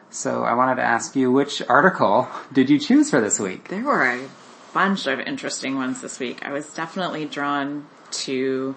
So 0.10 0.44
I 0.44 0.54
wanted 0.54 0.76
to 0.76 0.84
ask 0.84 1.16
you, 1.16 1.32
which 1.32 1.62
article 1.70 2.28
did 2.52 2.70
you 2.70 2.78
choose 2.78 3.10
for 3.10 3.22
this 3.22 3.40
week? 3.40 3.70
There 3.70 3.84
were 3.84 4.04
a 4.04 4.28
bunch 4.74 5.08
of 5.08 5.22
interesting 5.22 5.76
ones 5.76 6.02
this 6.02 6.20
week. 6.20 6.46
I 6.46 6.52
was 6.52 6.74
definitely 6.74 7.26
drawn 7.26 7.88
to 8.12 8.76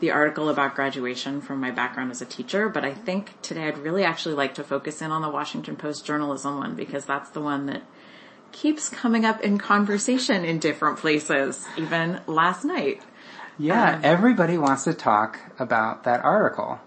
the 0.00 0.10
article 0.10 0.50
about 0.50 0.74
graduation 0.74 1.40
from 1.40 1.60
my 1.60 1.70
background 1.70 2.10
as 2.10 2.20
a 2.20 2.26
teacher, 2.26 2.68
but 2.68 2.84
I 2.84 2.92
think 2.92 3.40
today 3.40 3.66
I'd 3.66 3.78
really 3.78 4.04
actually 4.04 4.34
like 4.34 4.54
to 4.56 4.62
focus 4.62 5.00
in 5.00 5.10
on 5.10 5.22
the 5.22 5.30
Washington 5.30 5.76
Post 5.76 6.04
journalism 6.04 6.58
one 6.58 6.74
because 6.74 7.06
that's 7.06 7.30
the 7.30 7.40
one 7.40 7.66
that 7.66 7.82
keeps 8.52 8.90
coming 8.90 9.24
up 9.24 9.40
in 9.40 9.58
conversation 9.58 10.44
in 10.44 10.58
different 10.58 10.98
places, 10.98 11.66
even 11.76 12.20
last 12.26 12.64
night. 12.64 13.02
Yeah, 13.58 13.96
um, 13.96 14.00
everybody 14.04 14.56
wants 14.56 14.84
to 14.84 14.94
talk 14.94 15.40
about 15.58 16.04
that 16.04 16.24
article. 16.24 16.80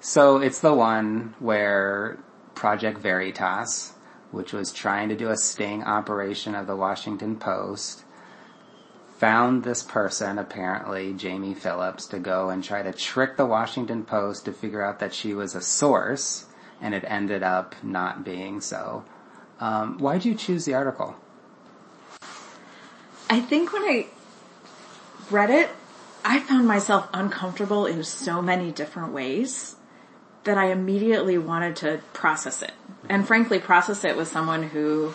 So 0.00 0.38
it's 0.38 0.60
the 0.60 0.72
one 0.72 1.34
where 1.38 2.18
Project 2.54 2.98
Veritas, 2.98 3.92
which 4.30 4.52
was 4.52 4.72
trying 4.72 5.10
to 5.10 5.16
do 5.16 5.28
a 5.28 5.36
sting 5.36 5.84
operation 5.84 6.54
of 6.54 6.66
the 6.66 6.76
Washington 6.76 7.36
Post, 7.36 8.04
found 9.18 9.64
this 9.64 9.82
person, 9.82 10.38
apparently 10.38 11.14
Jaime 11.20 11.54
Phillips, 11.54 12.06
to 12.06 12.18
go 12.18 12.48
and 12.48 12.64
try 12.64 12.82
to 12.82 12.92
trick 12.92 13.36
the 13.36 13.46
Washington 13.46 14.04
Post 14.04 14.46
to 14.46 14.52
figure 14.52 14.82
out 14.82 15.00
that 15.00 15.14
she 15.14 15.34
was 15.34 15.54
a 15.54 15.60
source, 15.60 16.46
and 16.80 16.94
it 16.94 17.04
ended 17.06 17.42
up 17.42 17.74
not 17.82 18.24
being 18.24 18.60
so. 18.60 19.04
Um, 19.60 19.98
why'd 19.98 20.24
you 20.24 20.34
choose 20.34 20.64
the 20.64 20.74
article? 20.74 21.16
I 23.30 23.40
think 23.40 23.72
when 23.72 23.82
I 23.82 24.06
read 25.30 25.50
it, 25.50 25.70
I 26.24 26.40
found 26.40 26.66
myself 26.66 27.08
uncomfortable 27.12 27.84
in 27.84 28.02
so 28.02 28.40
many 28.40 28.72
different 28.72 29.12
ways 29.12 29.76
that 30.44 30.56
I 30.56 30.66
immediately 30.70 31.36
wanted 31.36 31.76
to 31.76 32.00
process 32.12 32.62
it. 32.62 32.72
And 33.08 33.26
frankly, 33.26 33.58
process 33.58 34.04
it 34.04 34.16
with 34.16 34.28
someone 34.28 34.62
who 34.62 35.14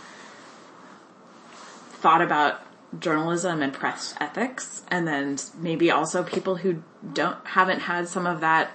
thought 1.91 2.21
about 2.21 2.61
journalism 2.99 3.61
and 3.61 3.73
press 3.73 4.15
ethics 4.19 4.83
and 4.89 5.07
then 5.07 5.37
maybe 5.57 5.91
also 5.91 6.23
people 6.23 6.55
who 6.57 6.81
don't 7.13 7.37
haven't 7.45 7.81
had 7.81 8.07
some 8.07 8.25
of 8.25 8.39
that 8.39 8.71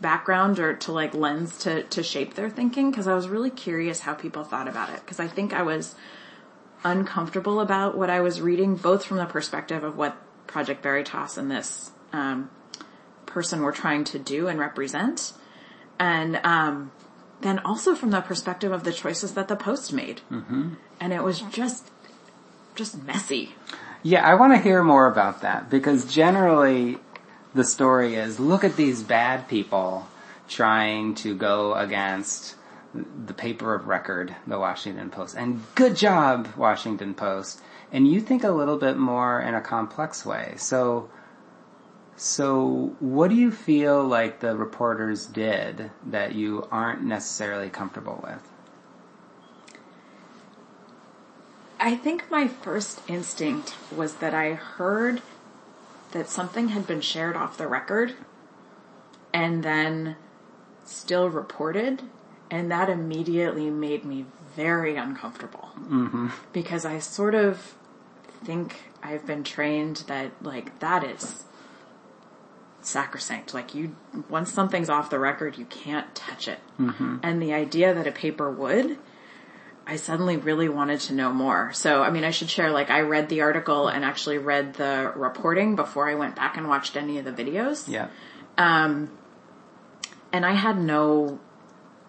background 0.00 0.58
or 0.58 0.74
to 0.74 0.90
like 0.90 1.12
lens 1.12 1.58
to 1.58 1.82
to 1.82 2.02
shape 2.02 2.34
their 2.34 2.48
thinking 2.48 2.90
because 2.90 3.06
I 3.06 3.14
was 3.14 3.28
really 3.28 3.50
curious 3.50 4.00
how 4.00 4.14
people 4.14 4.42
thought 4.42 4.68
about 4.68 4.88
it 4.88 5.00
because 5.00 5.20
I 5.20 5.26
think 5.26 5.52
I 5.52 5.60
was 5.62 5.94
uncomfortable 6.82 7.60
about 7.60 7.94
what 7.94 8.08
I 8.08 8.20
was 8.20 8.40
reading 8.40 8.76
both 8.76 9.04
from 9.04 9.18
the 9.18 9.26
perspective 9.26 9.84
of 9.84 9.98
what 9.98 10.16
Project 10.50 10.82
Veritas 10.82 11.36
and 11.36 11.50
this 11.50 11.92
um, 12.12 12.50
person 13.26 13.62
were 13.62 13.72
trying 13.72 14.04
to 14.04 14.18
do 14.18 14.48
and 14.48 14.58
represent 14.58 15.32
and 15.98 16.40
um, 16.44 16.90
then 17.40 17.58
also 17.60 17.94
from 17.94 18.10
the 18.10 18.20
perspective 18.20 18.72
of 18.72 18.84
the 18.84 18.92
choices 18.92 19.34
that 19.34 19.48
the 19.48 19.56
post 19.56 19.92
made 19.92 20.20
mm-hmm. 20.30 20.74
and 21.00 21.12
it 21.12 21.22
was 21.22 21.40
just 21.40 21.90
just 22.74 23.02
messy. 23.04 23.54
Yeah, 24.02 24.26
I 24.26 24.34
want 24.34 24.54
to 24.54 24.58
hear 24.58 24.82
more 24.82 25.06
about 25.06 25.42
that 25.42 25.68
because 25.68 26.10
generally 26.12 26.98
the 27.54 27.64
story 27.64 28.14
is 28.14 28.40
look 28.40 28.64
at 28.64 28.76
these 28.76 29.02
bad 29.02 29.48
people 29.48 30.08
trying 30.48 31.14
to 31.16 31.34
go 31.34 31.74
against 31.74 32.56
the 32.94 33.34
paper 33.34 33.74
of 33.74 33.86
record, 33.86 34.34
the 34.46 34.58
Washington 34.58 35.10
Post. 35.10 35.36
And 35.36 35.62
good 35.74 35.96
job, 35.96 36.48
Washington 36.56 37.14
Post. 37.14 37.60
And 37.92 38.06
you 38.06 38.20
think 38.20 38.44
a 38.44 38.50
little 38.50 38.76
bit 38.76 38.96
more 38.96 39.40
in 39.40 39.54
a 39.54 39.60
complex 39.60 40.24
way. 40.24 40.54
So, 40.56 41.10
so 42.16 42.94
what 43.00 43.30
do 43.30 43.36
you 43.36 43.50
feel 43.50 44.04
like 44.04 44.40
the 44.40 44.56
reporters 44.56 45.26
did 45.26 45.90
that 46.06 46.34
you 46.34 46.68
aren't 46.70 47.02
necessarily 47.02 47.68
comfortable 47.68 48.20
with? 48.22 48.46
I 51.80 51.96
think 51.96 52.30
my 52.30 52.46
first 52.46 53.00
instinct 53.08 53.74
was 53.94 54.16
that 54.16 54.34
I 54.34 54.52
heard 54.52 55.22
that 56.12 56.28
something 56.28 56.68
had 56.68 56.86
been 56.86 57.00
shared 57.00 57.36
off 57.36 57.56
the 57.56 57.66
record 57.66 58.14
and 59.32 59.62
then 59.62 60.16
still 60.84 61.30
reported 61.30 62.02
and 62.50 62.70
that 62.70 62.88
immediately 62.88 63.70
made 63.70 64.04
me 64.04 64.26
very 64.56 64.96
uncomfortable 64.96 65.70
mm-hmm. 65.78 66.28
because 66.52 66.84
I 66.84 66.98
sort 66.98 67.34
of 67.34 67.74
think 68.44 68.76
I've 69.02 69.26
been 69.26 69.44
trained 69.44 70.04
that 70.06 70.32
like 70.42 70.78
that 70.80 71.04
is 71.04 71.44
sacrosanct. 72.80 73.54
Like 73.54 73.74
you, 73.74 73.96
once 74.28 74.52
something's 74.52 74.88
off 74.88 75.10
the 75.10 75.18
record, 75.18 75.58
you 75.58 75.64
can't 75.66 76.14
touch 76.14 76.48
it. 76.48 76.58
Mm-hmm. 76.78 77.18
And 77.22 77.42
the 77.42 77.52
idea 77.52 77.94
that 77.94 78.06
a 78.06 78.12
paper 78.12 78.50
would 78.50 78.98
I 79.90 79.96
suddenly 79.96 80.36
really 80.36 80.68
wanted 80.68 81.00
to 81.00 81.14
know 81.14 81.32
more. 81.32 81.72
So, 81.72 82.00
I 82.00 82.10
mean, 82.10 82.22
I 82.22 82.30
should 82.30 82.48
share, 82.48 82.70
like, 82.70 82.90
I 82.90 83.00
read 83.00 83.28
the 83.28 83.40
article 83.40 83.88
and 83.88 84.04
actually 84.04 84.38
read 84.38 84.74
the 84.74 85.12
reporting 85.16 85.74
before 85.74 86.08
I 86.08 86.14
went 86.14 86.36
back 86.36 86.56
and 86.56 86.68
watched 86.68 86.96
any 86.96 87.18
of 87.18 87.24
the 87.24 87.32
videos. 87.32 87.88
Yeah. 87.88 88.08
Um, 88.56 89.10
and 90.32 90.46
I 90.46 90.52
had 90.52 90.80
no, 90.80 91.40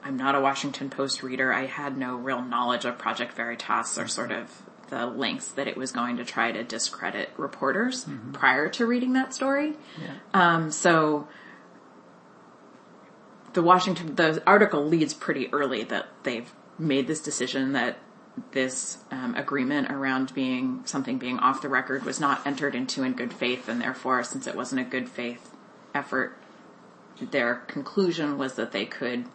I'm 0.03 0.15
not 0.15 0.35
a 0.35 0.41
Washington 0.41 0.91
Post 0.91 1.23
reader. 1.23 1.51
I 1.51 1.65
had 1.65 1.97
no 1.97 2.15
real 2.15 2.43
knowledge 2.43 2.85
of 2.85 2.99
Project 2.99 3.33
Veritas 3.33 3.97
or 3.97 4.07
sort 4.07 4.31
of 4.31 4.61
the 4.91 5.05
lengths 5.07 5.47
that 5.53 5.67
it 5.67 5.75
was 5.75 5.91
going 5.91 6.17
to 6.17 6.25
try 6.25 6.51
to 6.51 6.63
discredit 6.63 7.29
reporters 7.37 8.05
mm-hmm. 8.05 8.33
prior 8.33 8.69
to 8.69 8.85
reading 8.85 9.13
that 9.13 9.33
story. 9.33 9.73
Yeah. 9.99 10.13
Um, 10.33 10.69
so 10.69 11.27
the 13.53 13.63
Washington, 13.63 14.15
the 14.15 14.43
article 14.45 14.85
leads 14.85 15.13
pretty 15.13 15.51
early 15.51 15.83
that 15.85 16.07
they've 16.23 16.51
made 16.77 17.07
this 17.07 17.21
decision 17.21 17.71
that 17.71 17.97
this 18.51 18.97
um, 19.11 19.33
agreement 19.35 19.89
around 19.89 20.33
being 20.33 20.81
something 20.85 21.17
being 21.17 21.39
off 21.39 21.61
the 21.61 21.69
record 21.69 22.03
was 22.03 22.19
not 22.19 22.45
entered 22.45 22.75
into 22.75 23.03
in 23.03 23.13
good 23.13 23.33
faith, 23.33 23.67
and 23.69 23.81
therefore, 23.81 24.23
since 24.23 24.45
it 24.45 24.55
wasn't 24.55 24.79
a 24.79 24.83
good 24.83 25.07
faith 25.07 25.55
effort, 25.93 26.37
their 27.19 27.55
conclusion 27.55 28.37
was 28.37 28.55
that 28.55 28.71
they 28.71 28.85
could 28.85 29.25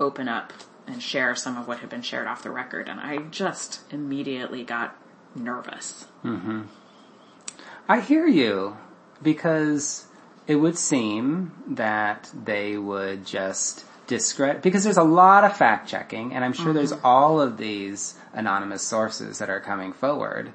open 0.00 0.28
up 0.28 0.52
and 0.86 1.02
share 1.02 1.34
some 1.34 1.56
of 1.56 1.66
what 1.66 1.80
had 1.80 1.90
been 1.90 2.02
shared 2.02 2.26
off 2.26 2.42
the 2.42 2.50
record. 2.50 2.88
And 2.88 3.00
I 3.00 3.18
just 3.18 3.80
immediately 3.92 4.64
got 4.64 4.96
nervous. 5.34 6.06
Mm-hmm. 6.24 6.62
I 7.88 8.00
hear 8.00 8.26
you 8.26 8.76
because 9.22 10.06
it 10.46 10.56
would 10.56 10.78
seem 10.78 11.52
that 11.68 12.30
they 12.34 12.76
would 12.76 13.26
just 13.26 13.84
discredit 14.06 14.62
because 14.62 14.84
there's 14.84 14.96
a 14.96 15.02
lot 15.02 15.44
of 15.44 15.56
fact 15.56 15.88
checking 15.88 16.32
and 16.32 16.44
I'm 16.44 16.52
sure 16.52 16.66
mm-hmm. 16.66 16.74
there's 16.74 16.92
all 16.92 17.40
of 17.40 17.56
these 17.56 18.14
anonymous 18.32 18.82
sources 18.82 19.38
that 19.38 19.50
are 19.50 19.60
coming 19.60 19.92
forward. 19.92 20.52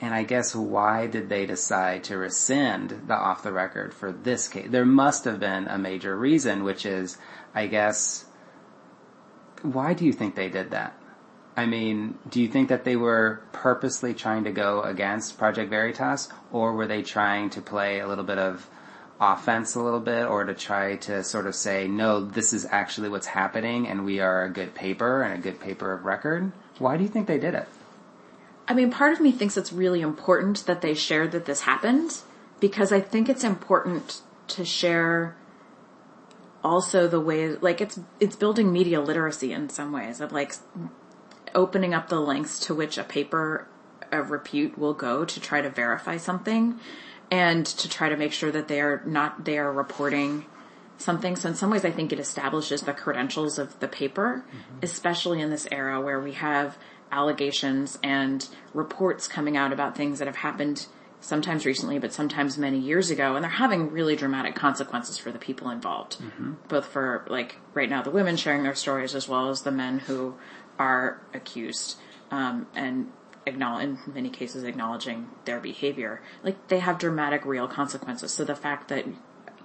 And 0.00 0.14
I 0.14 0.24
guess 0.24 0.54
why 0.54 1.06
did 1.06 1.28
they 1.28 1.46
decide 1.46 2.04
to 2.04 2.18
rescind 2.18 3.04
the 3.06 3.14
off 3.14 3.42
the 3.42 3.52
record 3.52 3.94
for 3.94 4.12
this 4.12 4.46
case? 4.46 4.68
There 4.68 4.84
must 4.84 5.24
have 5.24 5.40
been 5.40 5.66
a 5.68 5.78
major 5.78 6.14
reason, 6.14 6.64
which 6.64 6.84
is, 6.84 7.16
I 7.54 7.66
guess, 7.66 8.25
why 9.72 9.94
do 9.94 10.04
you 10.04 10.12
think 10.12 10.34
they 10.34 10.48
did 10.48 10.70
that? 10.70 10.94
I 11.56 11.64
mean, 11.64 12.18
do 12.28 12.42
you 12.42 12.48
think 12.48 12.68
that 12.68 12.84
they 12.84 12.96
were 12.96 13.40
purposely 13.52 14.12
trying 14.12 14.44
to 14.44 14.52
go 14.52 14.82
against 14.82 15.38
Project 15.38 15.70
Veritas 15.70 16.28
or 16.52 16.74
were 16.74 16.86
they 16.86 17.02
trying 17.02 17.48
to 17.50 17.62
play 17.62 18.00
a 18.00 18.06
little 18.06 18.24
bit 18.24 18.38
of 18.38 18.68
offense 19.18 19.74
a 19.74 19.82
little 19.82 20.00
bit 20.00 20.26
or 20.26 20.44
to 20.44 20.52
try 20.52 20.96
to 20.96 21.24
sort 21.24 21.46
of 21.46 21.54
say, 21.54 21.88
no, 21.88 22.22
this 22.22 22.52
is 22.52 22.66
actually 22.70 23.08
what's 23.08 23.28
happening 23.28 23.88
and 23.88 24.04
we 24.04 24.20
are 24.20 24.44
a 24.44 24.50
good 24.50 24.74
paper 24.74 25.22
and 25.22 25.32
a 25.32 25.42
good 25.42 25.58
paper 25.58 25.92
of 25.92 26.04
record? 26.04 26.52
Why 26.78 26.98
do 26.98 27.02
you 27.02 27.08
think 27.08 27.26
they 27.26 27.38
did 27.38 27.54
it? 27.54 27.66
I 28.68 28.74
mean, 28.74 28.90
part 28.90 29.12
of 29.12 29.20
me 29.20 29.32
thinks 29.32 29.56
it's 29.56 29.72
really 29.72 30.02
important 30.02 30.66
that 30.66 30.82
they 30.82 30.92
shared 30.92 31.32
that 31.32 31.46
this 31.46 31.62
happened 31.62 32.18
because 32.60 32.92
I 32.92 33.00
think 33.00 33.28
it's 33.28 33.44
important 33.44 34.20
to 34.48 34.64
share 34.64 35.36
also 36.66 37.06
the 37.06 37.20
way, 37.20 37.50
like 37.56 37.80
it's, 37.80 37.98
it's 38.20 38.36
building 38.36 38.72
media 38.72 39.00
literacy 39.00 39.52
in 39.52 39.68
some 39.68 39.92
ways 39.92 40.20
of 40.20 40.32
like 40.32 40.54
opening 41.54 41.94
up 41.94 42.08
the 42.08 42.20
lengths 42.20 42.60
to 42.66 42.74
which 42.74 42.98
a 42.98 43.04
paper 43.04 43.68
of 44.12 44.30
repute 44.30 44.76
will 44.76 44.94
go 44.94 45.24
to 45.24 45.40
try 45.40 45.60
to 45.60 45.70
verify 45.70 46.16
something 46.16 46.78
and 47.30 47.64
to 47.66 47.88
try 47.88 48.08
to 48.08 48.16
make 48.16 48.32
sure 48.32 48.50
that 48.50 48.68
they 48.68 48.80
are 48.80 49.02
not 49.06 49.44
they 49.44 49.58
are 49.58 49.72
reporting 49.72 50.44
something. 50.98 51.36
So 51.36 51.48
in 51.48 51.54
some 51.54 51.70
ways, 51.70 51.84
I 51.84 51.90
think 51.90 52.12
it 52.12 52.18
establishes 52.18 52.82
the 52.82 52.92
credentials 52.92 53.58
of 53.58 53.78
the 53.80 53.88
paper, 53.88 54.44
mm-hmm. 54.46 54.78
especially 54.82 55.40
in 55.40 55.50
this 55.50 55.66
era 55.70 56.00
where 56.00 56.20
we 56.20 56.32
have 56.32 56.78
allegations 57.12 57.98
and 58.02 58.46
reports 58.74 59.28
coming 59.28 59.56
out 59.56 59.72
about 59.72 59.96
things 59.96 60.18
that 60.18 60.26
have 60.26 60.36
happened 60.36 60.86
sometimes 61.20 61.66
recently, 61.66 61.98
but 61.98 62.12
sometimes 62.12 62.58
many 62.58 62.78
years 62.78 63.10
ago, 63.10 63.34
and 63.34 63.42
they're 63.42 63.50
having 63.50 63.90
really 63.90 64.16
dramatic 64.16 64.54
consequences 64.54 65.18
for 65.18 65.32
the 65.32 65.38
people 65.38 65.70
involved, 65.70 66.18
mm-hmm. 66.18 66.54
both 66.68 66.86
for 66.86 67.24
like 67.28 67.56
right 67.74 67.88
now 67.88 68.02
the 68.02 68.10
women 68.10 68.36
sharing 68.36 68.62
their 68.62 68.74
stories 68.74 69.14
as 69.14 69.28
well 69.28 69.48
as 69.48 69.62
the 69.62 69.70
men 69.70 69.98
who 69.98 70.34
are 70.78 71.20
accused. 71.34 71.96
Um, 72.30 72.66
and 72.74 73.12
acknowledge, 73.46 73.84
in 73.84 73.98
many 74.12 74.28
cases 74.28 74.64
acknowledging 74.64 75.28
their 75.44 75.60
behavior, 75.60 76.20
like 76.42 76.68
they 76.68 76.80
have 76.80 76.98
dramatic 76.98 77.44
real 77.44 77.68
consequences. 77.68 78.32
So 78.32 78.44
the 78.44 78.56
fact 78.56 78.88
that 78.88 79.06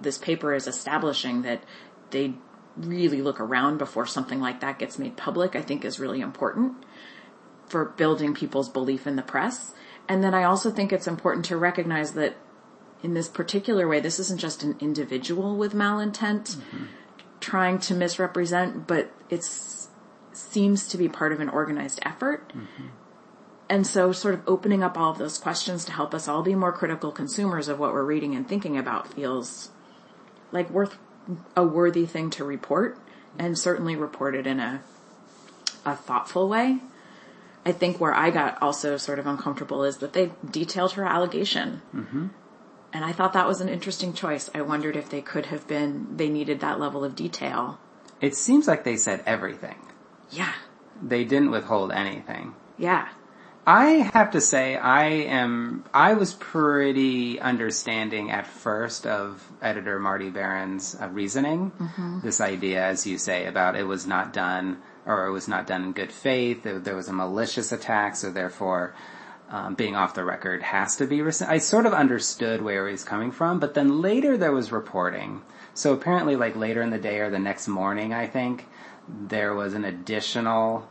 this 0.00 0.18
paper 0.18 0.54
is 0.54 0.66
establishing 0.66 1.42
that 1.42 1.64
they 2.10 2.34
really 2.76 3.20
look 3.20 3.40
around 3.40 3.78
before 3.78 4.06
something 4.06 4.40
like 4.40 4.60
that 4.60 4.78
gets 4.78 4.98
made 4.98 5.16
public, 5.16 5.56
I 5.56 5.62
think 5.62 5.84
is 5.84 5.98
really 5.98 6.20
important 6.20 6.84
for 7.66 7.86
building 7.86 8.34
people's 8.34 8.68
belief 8.68 9.06
in 9.06 9.16
the 9.16 9.22
press. 9.22 9.74
And 10.12 10.22
then 10.22 10.34
I 10.34 10.44
also 10.44 10.70
think 10.70 10.92
it's 10.92 11.06
important 11.06 11.46
to 11.46 11.56
recognize 11.56 12.12
that 12.12 12.36
in 13.02 13.14
this 13.14 13.30
particular 13.30 13.88
way, 13.88 13.98
this 13.98 14.20
isn't 14.20 14.38
just 14.38 14.62
an 14.62 14.76
individual 14.78 15.56
with 15.56 15.72
malintent 15.72 16.54
mm-hmm. 16.56 16.84
trying 17.40 17.78
to 17.78 17.94
misrepresent, 17.94 18.86
but 18.86 19.10
it 19.30 19.42
seems 20.34 20.86
to 20.88 20.98
be 20.98 21.08
part 21.08 21.32
of 21.32 21.40
an 21.40 21.48
organized 21.48 21.98
effort. 22.02 22.46
Mm-hmm. 22.50 22.88
And 23.70 23.86
so 23.86 24.12
sort 24.12 24.34
of 24.34 24.42
opening 24.46 24.82
up 24.82 24.98
all 24.98 25.12
of 25.12 25.16
those 25.16 25.38
questions 25.38 25.86
to 25.86 25.92
help 25.92 26.12
us 26.12 26.28
all 26.28 26.42
be 26.42 26.54
more 26.54 26.72
critical 26.72 27.10
consumers 27.10 27.68
of 27.68 27.78
what 27.78 27.94
we're 27.94 28.04
reading 28.04 28.34
and 28.34 28.46
thinking 28.46 28.76
about 28.76 29.14
feels 29.14 29.70
like 30.50 30.68
worth 30.68 30.98
a 31.56 31.64
worthy 31.64 32.04
thing 32.04 32.28
to 32.28 32.44
report 32.44 32.98
and 33.38 33.58
certainly 33.58 33.96
report 33.96 34.34
it 34.34 34.46
in 34.46 34.60
a, 34.60 34.82
a 35.86 35.96
thoughtful 35.96 36.50
way. 36.50 36.80
I 37.64 37.72
think 37.72 38.00
where 38.00 38.14
I 38.14 38.30
got 38.30 38.60
also 38.60 38.96
sort 38.96 39.18
of 39.18 39.26
uncomfortable 39.26 39.84
is 39.84 39.98
that 39.98 40.12
they 40.12 40.32
detailed 40.50 40.92
her 40.92 41.04
allegation. 41.04 41.82
Mm-hmm. 41.94 42.28
And 42.92 43.04
I 43.04 43.12
thought 43.12 43.32
that 43.32 43.46
was 43.46 43.60
an 43.60 43.68
interesting 43.68 44.12
choice. 44.12 44.50
I 44.54 44.62
wondered 44.62 44.96
if 44.96 45.08
they 45.08 45.22
could 45.22 45.46
have 45.46 45.66
been, 45.66 46.16
they 46.16 46.28
needed 46.28 46.60
that 46.60 46.78
level 46.78 47.04
of 47.04 47.16
detail. 47.16 47.78
It 48.20 48.36
seems 48.36 48.68
like 48.68 48.84
they 48.84 48.96
said 48.96 49.22
everything. 49.26 49.76
Yeah. 50.30 50.52
They 51.00 51.24
didn't 51.24 51.50
withhold 51.50 51.92
anything. 51.92 52.54
Yeah. 52.76 53.08
I 53.66 54.10
have 54.12 54.32
to 54.32 54.40
say, 54.40 54.76
I 54.76 55.04
am, 55.06 55.84
I 55.94 56.14
was 56.14 56.34
pretty 56.34 57.40
understanding 57.40 58.30
at 58.30 58.46
first 58.46 59.06
of 59.06 59.50
editor 59.62 60.00
Marty 60.00 60.30
Baron's 60.30 60.96
uh, 61.00 61.08
reasoning. 61.08 61.70
This 62.24 62.40
idea, 62.40 62.84
as 62.84 63.06
you 63.06 63.18
say, 63.18 63.46
about 63.46 63.76
it 63.76 63.84
was 63.84 64.04
not 64.04 64.32
done, 64.32 64.82
or 65.06 65.26
it 65.26 65.32
was 65.32 65.48
not 65.48 65.66
done 65.66 65.82
in 65.84 65.92
good 65.92 66.12
faith, 66.12 66.62
there, 66.62 66.78
there 66.78 66.96
was 66.96 67.08
a 67.08 67.12
malicious 67.12 67.72
attack, 67.72 68.16
so 68.16 68.30
therefore, 68.30 68.94
um, 69.50 69.74
being 69.74 69.94
off 69.96 70.14
the 70.14 70.24
record 70.24 70.62
has 70.62 70.96
to 70.96 71.06
be, 71.06 71.20
res- 71.20 71.42
I 71.42 71.58
sort 71.58 71.86
of 71.86 71.92
understood 71.92 72.62
where 72.62 72.86
he 72.86 72.92
was 72.92 73.04
coming 73.04 73.30
from, 73.32 73.58
but 73.58 73.74
then 73.74 74.00
later 74.00 74.36
there 74.36 74.52
was 74.52 74.72
reporting. 74.72 75.42
So 75.74 75.92
apparently 75.92 76.36
like 76.36 76.56
later 76.56 76.82
in 76.82 76.90
the 76.90 76.98
day 76.98 77.18
or 77.20 77.30
the 77.30 77.38
next 77.38 77.68
morning, 77.68 78.12
I 78.14 78.26
think, 78.26 78.66
there 79.08 79.54
was 79.54 79.74
an 79.74 79.84
additional, 79.84 80.88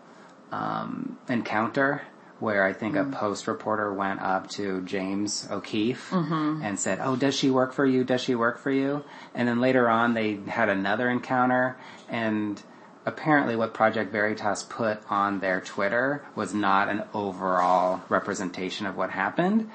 um, 0.51 1.17
encounter 1.29 2.01
where 2.39 2.63
I 2.65 2.73
think 2.73 2.95
a 2.95 3.03
post 3.05 3.47
reporter 3.47 3.93
went 3.93 4.19
up 4.19 4.49
to 4.51 4.81
James 4.81 5.47
O'Keefe 5.51 6.11
and 6.11 6.79
said, 6.79 6.99
"Oh, 7.01 7.15
does 7.15 7.35
she 7.35 7.51
work 7.51 7.71
for 7.71 7.85
you? 7.85 8.03
Does 8.03 8.21
she 8.21 8.33
work 8.33 8.57
for 8.57 8.71
you?" 8.71 9.03
And 9.35 9.47
then 9.47 9.61
later 9.61 9.87
on, 9.87 10.15
they 10.15 10.39
had 10.47 10.67
another 10.67 11.07
encounter, 11.07 11.77
and 12.09 12.61
apparently, 13.05 13.55
what 13.55 13.73
Project 13.73 14.11
Veritas 14.11 14.63
put 14.63 14.99
on 15.09 15.39
their 15.39 15.61
Twitter 15.61 16.25
was 16.35 16.53
not 16.53 16.89
an 16.89 17.03
overall 17.13 18.01
representation 18.09 18.85
of 18.85 18.95
what 18.95 19.11
happened, 19.11 19.69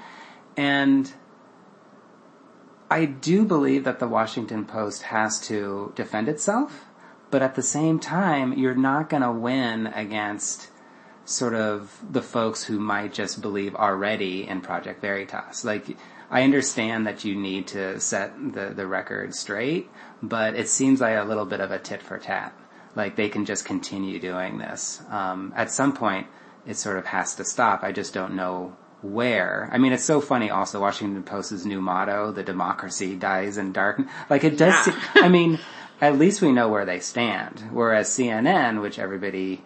and. 0.56 1.12
I 2.88 3.04
do 3.04 3.44
believe 3.44 3.82
that 3.82 3.98
the 3.98 4.06
Washington 4.06 4.64
Post 4.64 5.02
has 5.02 5.40
to 5.48 5.92
defend 5.96 6.28
itself, 6.28 6.84
but 7.32 7.42
at 7.42 7.56
the 7.56 7.62
same 7.62 7.98
time, 7.98 8.52
you're 8.52 8.76
not 8.76 9.10
going 9.10 9.24
to 9.24 9.32
win 9.32 9.88
against 9.88 10.68
sort 11.24 11.54
of 11.54 12.00
the 12.08 12.22
folks 12.22 12.64
who 12.64 12.78
might 12.78 13.12
just 13.12 13.42
believe 13.42 13.74
already 13.74 14.46
in 14.46 14.60
Project 14.60 15.00
Veritas. 15.00 15.64
Like, 15.64 15.96
I 16.30 16.44
understand 16.44 17.06
that 17.06 17.24
you 17.24 17.34
need 17.34 17.66
to 17.68 18.00
set 18.00 18.32
the, 18.52 18.72
the 18.74 18.86
record 18.86 19.34
straight, 19.34 19.90
but 20.22 20.54
it 20.54 20.68
seems 20.68 21.00
like 21.00 21.16
a 21.16 21.24
little 21.24 21.44
bit 21.44 21.60
of 21.60 21.70
a 21.70 21.78
tit 21.78 22.02
for 22.02 22.18
tat. 22.18 22.54
Like 22.96 23.14
they 23.14 23.28
can 23.28 23.44
just 23.44 23.64
continue 23.64 24.18
doing 24.18 24.58
this. 24.58 25.00
Um, 25.10 25.52
at 25.54 25.70
some 25.70 25.92
point, 25.92 26.26
it 26.66 26.76
sort 26.76 26.98
of 26.98 27.06
has 27.06 27.36
to 27.36 27.44
stop. 27.44 27.84
I 27.84 27.92
just 27.92 28.12
don't 28.12 28.34
know 28.34 28.74
where. 29.02 29.68
I 29.72 29.78
mean, 29.78 29.92
it's 29.92 30.02
so 30.04 30.20
funny 30.20 30.50
also, 30.50 30.80
Washington 30.80 31.22
Post's 31.22 31.64
new 31.64 31.80
motto, 31.80 32.32
the 32.32 32.42
democracy 32.42 33.14
dies 33.14 33.58
in 33.58 33.72
darkness. 33.72 34.10
Like 34.28 34.42
it 34.42 34.56
does, 34.58 34.86
Yeah. 34.88 35.00
I 35.16 35.28
mean, 35.28 35.58
at 36.00 36.18
least 36.18 36.42
we 36.42 36.52
know 36.52 36.68
where 36.68 36.84
they 36.84 37.00
stand. 37.00 37.60
Whereas 37.70 38.08
CNN, 38.08 38.82
which 38.82 38.98
everybody 38.98 39.62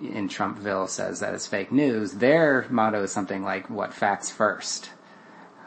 in 0.00 0.28
Trumpville 0.28 0.88
says 0.88 1.20
that 1.20 1.34
it's 1.34 1.46
fake 1.46 1.72
news, 1.72 2.12
their 2.12 2.66
motto 2.70 3.02
is 3.02 3.12
something 3.12 3.42
like, 3.42 3.68
what, 3.68 3.92
facts 3.92 4.30
first? 4.30 4.90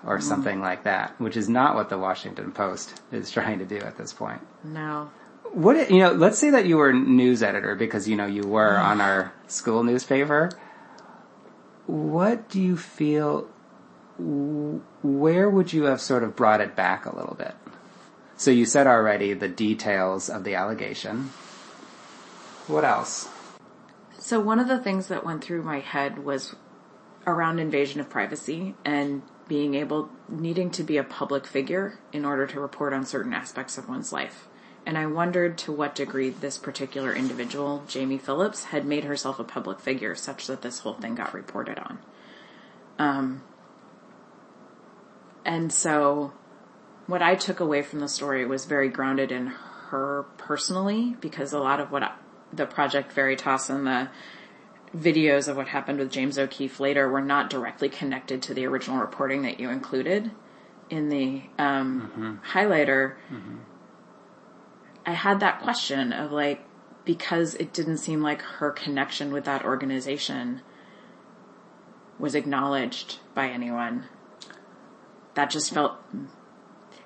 Or 0.05 0.21
something 0.21 0.61
like 0.61 0.83
that, 0.83 1.19
which 1.19 1.35
is 1.35 1.49
not 1.49 1.73
what 1.73 1.89
the 1.89 1.97
Washington 1.97 2.51
Post 2.51 3.01
is 3.11 3.31
trying 3.37 3.57
to 3.57 3.65
do 3.65 3.77
at 3.77 3.97
this 3.97 4.13
point. 4.13 4.39
No. 4.63 5.09
What, 5.55 5.89
you 5.89 5.99
know, 5.99 6.11
let's 6.11 6.37
say 6.37 6.49
that 6.49 6.65
you 6.65 6.75
were 6.75 6.91
news 6.91 7.41
editor 7.41 7.75
because, 7.75 8.09
you 8.09 8.17
know, 8.17 8.25
you 8.25 8.43
were 8.43 8.73
mm. 8.73 8.83
on 8.83 8.99
our 8.99 9.33
school 9.47 9.85
newspaper. 9.85 10.51
What 11.85 12.49
do 12.49 12.61
you 12.61 12.75
feel, 12.75 13.47
where 14.17 15.49
would 15.49 15.71
you 15.71 15.83
have 15.83 16.01
sort 16.01 16.23
of 16.23 16.35
brought 16.35 16.59
it 16.59 16.75
back 16.75 17.05
a 17.05 17.15
little 17.15 17.35
bit? 17.35 17.55
So 18.35 18.51
you 18.51 18.65
said 18.65 18.85
already 18.85 19.33
the 19.33 19.47
details 19.47 20.29
of 20.29 20.43
the 20.43 20.55
allegation. 20.55 21.29
What 22.67 22.83
else? 22.83 23.29
So 24.19 24.41
one 24.41 24.59
of 24.59 24.67
the 24.67 24.79
things 24.79 25.07
that 25.07 25.25
went 25.25 25.41
through 25.41 25.63
my 25.63 25.79
head 25.79 26.25
was 26.25 26.53
around 27.25 27.59
invasion 27.59 28.01
of 28.01 28.09
privacy 28.09 28.75
and 28.83 29.21
being 29.47 29.73
able, 29.73 30.09
needing 30.27 30.69
to 30.71 30.83
be 30.83 30.97
a 30.97 31.03
public 31.05 31.47
figure 31.47 31.97
in 32.11 32.25
order 32.25 32.45
to 32.45 32.59
report 32.59 32.91
on 32.91 33.05
certain 33.05 33.33
aspects 33.33 33.77
of 33.77 33.87
one's 33.87 34.11
life. 34.11 34.49
And 34.85 34.97
I 34.97 35.07
wondered 35.07 35.57
to 35.59 35.71
what 35.71 35.95
degree 35.95 36.29
this 36.29 36.57
particular 36.57 37.13
individual, 37.13 37.83
Jaime 37.91 38.19
Phillips, 38.19 38.65
had 38.65 38.85
made 38.85 39.03
herself 39.03 39.39
a 39.39 39.43
public 39.43 39.79
figure 39.79 40.13
such 40.13 40.45
that 40.47 40.61
this 40.61 40.79
whole 40.79 40.93
thing 40.93 41.15
got 41.15 41.33
reported 41.33 41.79
on. 41.79 41.99
Um, 42.99 43.43
and 45.43 45.73
so 45.73 46.33
what 47.07 47.21
I 47.21 47.35
took 47.35 47.59
away 47.59 47.81
from 47.81 47.99
the 47.99 48.07
story 48.07 48.45
was 48.45 48.65
very 48.65 48.89
grounded 48.89 49.31
in 49.31 49.47
her 49.47 50.25
personally 50.37 51.15
because 51.19 51.51
a 51.53 51.59
lot 51.59 51.79
of 51.79 51.91
what 51.91 52.03
I, 52.03 52.13
the 52.53 52.65
Project 52.65 53.11
Veritas 53.11 53.69
and 53.69 53.87
the 53.87 54.09
videos 54.95 55.47
of 55.47 55.57
what 55.57 55.67
happened 55.67 55.99
with 55.99 56.11
James 56.11 56.37
O'Keefe 56.37 56.79
later 56.79 57.09
were 57.09 57.21
not 57.21 57.49
directly 57.49 57.89
connected 57.89 58.41
to 58.43 58.53
the 58.53 58.65
original 58.65 58.99
reporting 58.99 59.41
that 59.43 59.59
you 59.59 59.69
included 59.69 60.31
in 60.89 61.09
the 61.09 61.41
um, 61.57 62.39
highlighter. 62.53 63.15
I 65.05 65.13
had 65.13 65.39
that 65.39 65.61
question 65.61 66.11
of 66.11 66.31
like, 66.31 66.65
because 67.03 67.53
it 67.55 67.71
didn't 67.73 67.97
seem 67.97 68.21
like 68.21 68.41
her 68.41 68.71
connection 68.71 69.31
with 69.31 69.45
that 69.45 69.63
organization 69.63 70.61
was 72.17 72.33
acknowledged 72.33 73.19
by 73.33 73.49
anyone. 73.49 74.05
That 75.35 75.49
just 75.49 75.73
felt, 75.73 75.97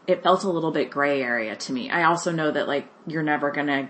it 0.07 0.23
felt 0.23 0.43
a 0.43 0.49
little 0.49 0.71
bit 0.71 0.89
gray 0.89 1.21
area 1.21 1.55
to 1.55 1.73
me. 1.73 1.89
I 1.89 2.03
also 2.03 2.31
know 2.31 2.51
that 2.51 2.67
like, 2.67 2.88
you're 3.07 3.23
never 3.23 3.51
gonna, 3.51 3.89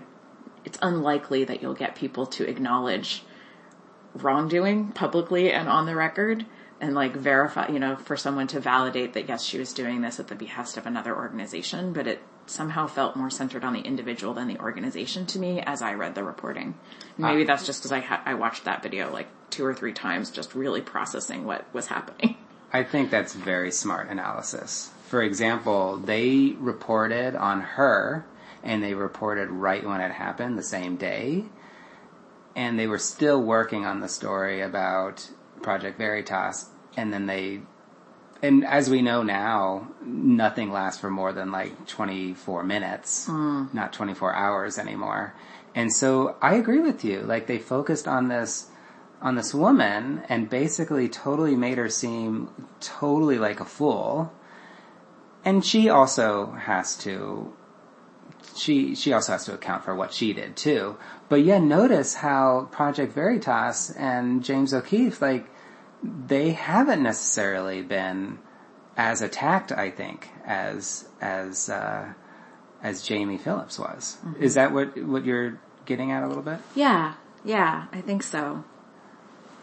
it's 0.64 0.78
unlikely 0.82 1.44
that 1.44 1.62
you'll 1.62 1.74
get 1.74 1.94
people 1.94 2.26
to 2.26 2.48
acknowledge 2.48 3.22
wrongdoing 4.14 4.88
publicly 4.92 5.52
and 5.52 5.68
on 5.68 5.86
the 5.86 5.94
record 5.94 6.44
and 6.80 6.94
like 6.94 7.14
verify, 7.14 7.68
you 7.68 7.78
know, 7.78 7.96
for 7.96 8.16
someone 8.16 8.46
to 8.48 8.58
validate 8.58 9.12
that 9.12 9.28
yes, 9.28 9.44
she 9.44 9.58
was 9.58 9.72
doing 9.72 10.00
this 10.00 10.18
at 10.18 10.28
the 10.28 10.34
behest 10.34 10.76
of 10.76 10.86
another 10.86 11.14
organization, 11.14 11.92
but 11.92 12.06
it 12.06 12.20
somehow 12.50 12.86
felt 12.86 13.16
more 13.16 13.30
centered 13.30 13.64
on 13.64 13.72
the 13.72 13.80
individual 13.80 14.34
than 14.34 14.48
the 14.48 14.58
organization 14.58 15.26
to 15.26 15.38
me 15.38 15.60
as 15.60 15.82
I 15.82 15.94
read 15.94 16.14
the 16.14 16.24
reporting. 16.24 16.74
Maybe 17.16 17.44
that's 17.44 17.64
just 17.64 17.80
because 17.80 17.92
I 17.92 18.00
ha- 18.00 18.22
I 18.26 18.34
watched 18.34 18.64
that 18.64 18.82
video 18.82 19.12
like 19.12 19.28
two 19.50 19.64
or 19.64 19.74
three 19.74 19.92
times, 19.92 20.30
just 20.30 20.54
really 20.54 20.80
processing 20.80 21.44
what 21.44 21.72
was 21.74 21.86
happening. 21.86 22.36
I 22.72 22.84
think 22.84 23.10
that's 23.10 23.34
very 23.34 23.72
smart 23.72 24.08
analysis. 24.08 24.90
For 25.08 25.22
example, 25.22 25.96
they 25.96 26.54
reported 26.58 27.34
on 27.34 27.62
her 27.62 28.24
and 28.62 28.82
they 28.82 28.94
reported 28.94 29.50
right 29.50 29.84
when 29.84 30.00
it 30.00 30.12
happened 30.12 30.56
the 30.56 30.62
same 30.62 30.96
day. 30.96 31.44
And 32.54 32.78
they 32.78 32.86
were 32.86 32.98
still 32.98 33.42
working 33.42 33.86
on 33.86 34.00
the 34.00 34.08
story 34.08 34.60
about 34.60 35.28
Project 35.62 35.98
Veritas. 35.98 36.66
And 36.96 37.12
then 37.12 37.26
they, 37.26 37.62
and 38.42 38.64
as 38.64 38.88
we 38.88 39.02
know 39.02 39.22
now, 39.22 39.88
nothing 40.02 40.72
lasts 40.72 41.00
for 41.00 41.10
more 41.10 41.32
than 41.32 41.52
like 41.52 41.86
24 41.86 42.64
minutes, 42.64 43.26
hmm. 43.26 43.66
not 43.72 43.92
24 43.92 44.34
hours 44.34 44.78
anymore. 44.78 45.34
And 45.74 45.92
so 45.92 46.36
I 46.40 46.54
agree 46.54 46.80
with 46.80 47.04
you. 47.04 47.20
Like 47.20 47.46
they 47.46 47.58
focused 47.58 48.08
on 48.08 48.28
this 48.28 48.66
on 49.22 49.34
this 49.34 49.52
woman 49.52 50.22
and 50.30 50.48
basically 50.48 51.06
totally 51.06 51.54
made 51.54 51.76
her 51.76 51.90
seem 51.90 52.48
totally 52.80 53.38
like 53.38 53.60
a 53.60 53.64
fool. 53.66 54.32
And 55.44 55.64
she 55.64 55.90
also 55.90 56.52
has 56.52 56.96
to 56.98 57.52
she 58.56 58.94
she 58.94 59.12
also 59.12 59.32
has 59.32 59.44
to 59.44 59.54
account 59.54 59.84
for 59.84 59.94
what 59.94 60.12
she 60.12 60.32
did 60.32 60.56
too. 60.56 60.96
But 61.28 61.44
yeah, 61.44 61.58
notice 61.58 62.14
how 62.14 62.68
Project 62.72 63.12
Veritas 63.12 63.90
and 63.90 64.42
James 64.42 64.72
O'Keefe 64.72 65.20
like 65.20 65.46
they 66.02 66.52
haven't 66.52 67.02
necessarily 67.02 67.82
been 67.82 68.38
as 68.96 69.22
attacked, 69.22 69.72
I 69.72 69.90
think, 69.90 70.30
as 70.44 71.08
as 71.20 71.68
uh, 71.68 72.12
as 72.82 73.06
Jaime 73.06 73.38
Phillips 73.38 73.78
was. 73.78 74.18
Is 74.38 74.54
that 74.54 74.72
what 74.72 74.96
what 75.02 75.24
you're 75.24 75.58
getting 75.86 76.12
at 76.12 76.22
a 76.22 76.28
little 76.28 76.42
bit? 76.42 76.58
Yeah, 76.74 77.14
yeah, 77.44 77.86
I 77.92 78.00
think 78.00 78.22
so. 78.22 78.64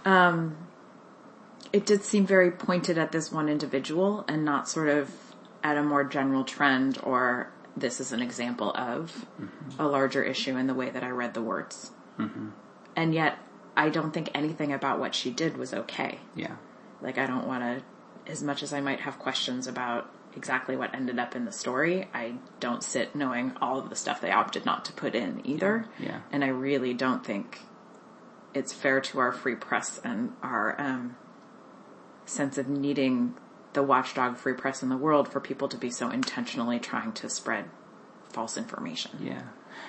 Um, 0.06 0.58
it 1.74 1.86
did 1.86 2.04
seem 2.04 2.26
very 2.26 2.52
pointed 2.52 2.98
at 2.98 3.12
this 3.12 3.32
one 3.32 3.50
individual 3.50 4.24
and 4.28 4.46
not 4.46 4.70
sort 4.70 4.90
of 4.90 5.12
at 5.64 5.78
a 5.78 5.84
more 5.84 6.04
general 6.04 6.44
trend 6.44 6.98
or 7.04 7.52
this 7.76 8.00
is 8.00 8.12
an 8.12 8.22
example 8.22 8.72
of 8.76 9.26
a 9.78 9.86
larger 9.86 10.24
issue 10.24 10.56
in 10.58 10.68
the 10.68 10.74
way 10.74 10.90
that 10.90 11.04
I 11.04 11.10
read 11.10 11.34
the 11.34 11.42
words. 11.42 11.92
And 12.96 13.14
yet, 13.14 13.38
I 13.78 13.90
don't 13.90 14.12
think 14.12 14.32
anything 14.34 14.74
about 14.74 15.00
what 15.00 15.16
she 15.16 15.30
did 15.30 15.56
was 15.56 15.74
okay. 15.74 16.20
Yeah. 16.36 16.56
Like, 17.02 17.18
I 17.18 17.28
don't 17.28 17.48
want 17.48 17.64
to, 17.64 18.32
as 18.32 18.42
much 18.42 18.64
as 18.64 18.74
I 18.74 18.82
might 18.82 19.02
have 19.02 19.20
questions 19.20 19.68
about 19.68 20.12
exactly 20.36 20.76
what 20.76 20.94
ended 20.94 21.20
up 21.20 21.36
in 21.36 21.46
the 21.46 21.52
story, 21.52 22.10
I 22.14 22.34
don't 22.60 22.84
sit 22.84 23.16
knowing 23.16 23.54
all 23.62 23.80
of 23.80 23.90
the 23.90 23.96
stuff 23.96 24.20
they 24.20 24.32
opted 24.32 24.66
not 24.66 24.84
to 24.86 24.94
put 24.94 25.16
in 25.16 25.42
either. 25.46 25.86
Yeah. 26.00 26.22
And 26.32 26.44
I 26.44 26.48
really 26.48 26.94
don't 26.94 27.24
think 27.24 27.60
it's 28.54 28.74
fair 28.74 29.00
to 29.00 29.20
our 29.20 29.32
free 29.32 29.56
press 29.56 30.02
and 30.04 30.34
our 30.42 30.80
um, 30.82 31.16
sense 32.26 32.58
of 32.58 32.68
needing 32.68 33.36
the 33.74 33.84
watchdog 33.84 34.38
free 34.38 34.54
press 34.54 34.82
in 34.82 34.90
the 34.90 34.98
world 34.98 35.32
for 35.32 35.40
people 35.40 35.68
to 35.68 35.78
be 35.78 35.92
so 35.92 36.10
intentionally 36.10 36.80
trying 36.80 37.12
to 37.14 37.30
spread 37.30 37.66
false 38.30 38.58
information. 38.58 39.12
Yeah. 39.22 39.44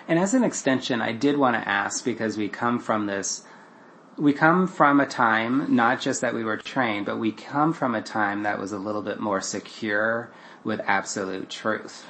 And 0.07 0.19
as 0.19 0.35
an 0.35 0.45
extension, 0.45 1.01
I 1.01 1.13
did 1.13 1.39
want 1.39 1.57
to 1.57 1.67
ask 1.67 2.05
because 2.05 2.37
we 2.37 2.49
come 2.49 2.79
from 2.79 3.07
this, 3.07 3.45
we 4.19 4.33
come 4.33 4.67
from 4.67 5.01
a 5.01 5.07
time, 5.07 5.75
not 5.75 6.01
just 6.01 6.21
that 6.23 6.35
we 6.35 6.43
were 6.43 6.57
trained, 6.57 7.07
but 7.07 7.19
we 7.19 7.31
come 7.31 7.73
from 7.73 7.95
a 7.95 8.03
time 8.03 8.43
that 8.43 8.59
was 8.59 8.73
a 8.73 8.79
little 8.79 9.03
bit 9.03 9.21
more 9.21 9.41
secure 9.41 10.31
with 10.65 10.81
absolute 10.85 11.49
truth. 11.49 12.07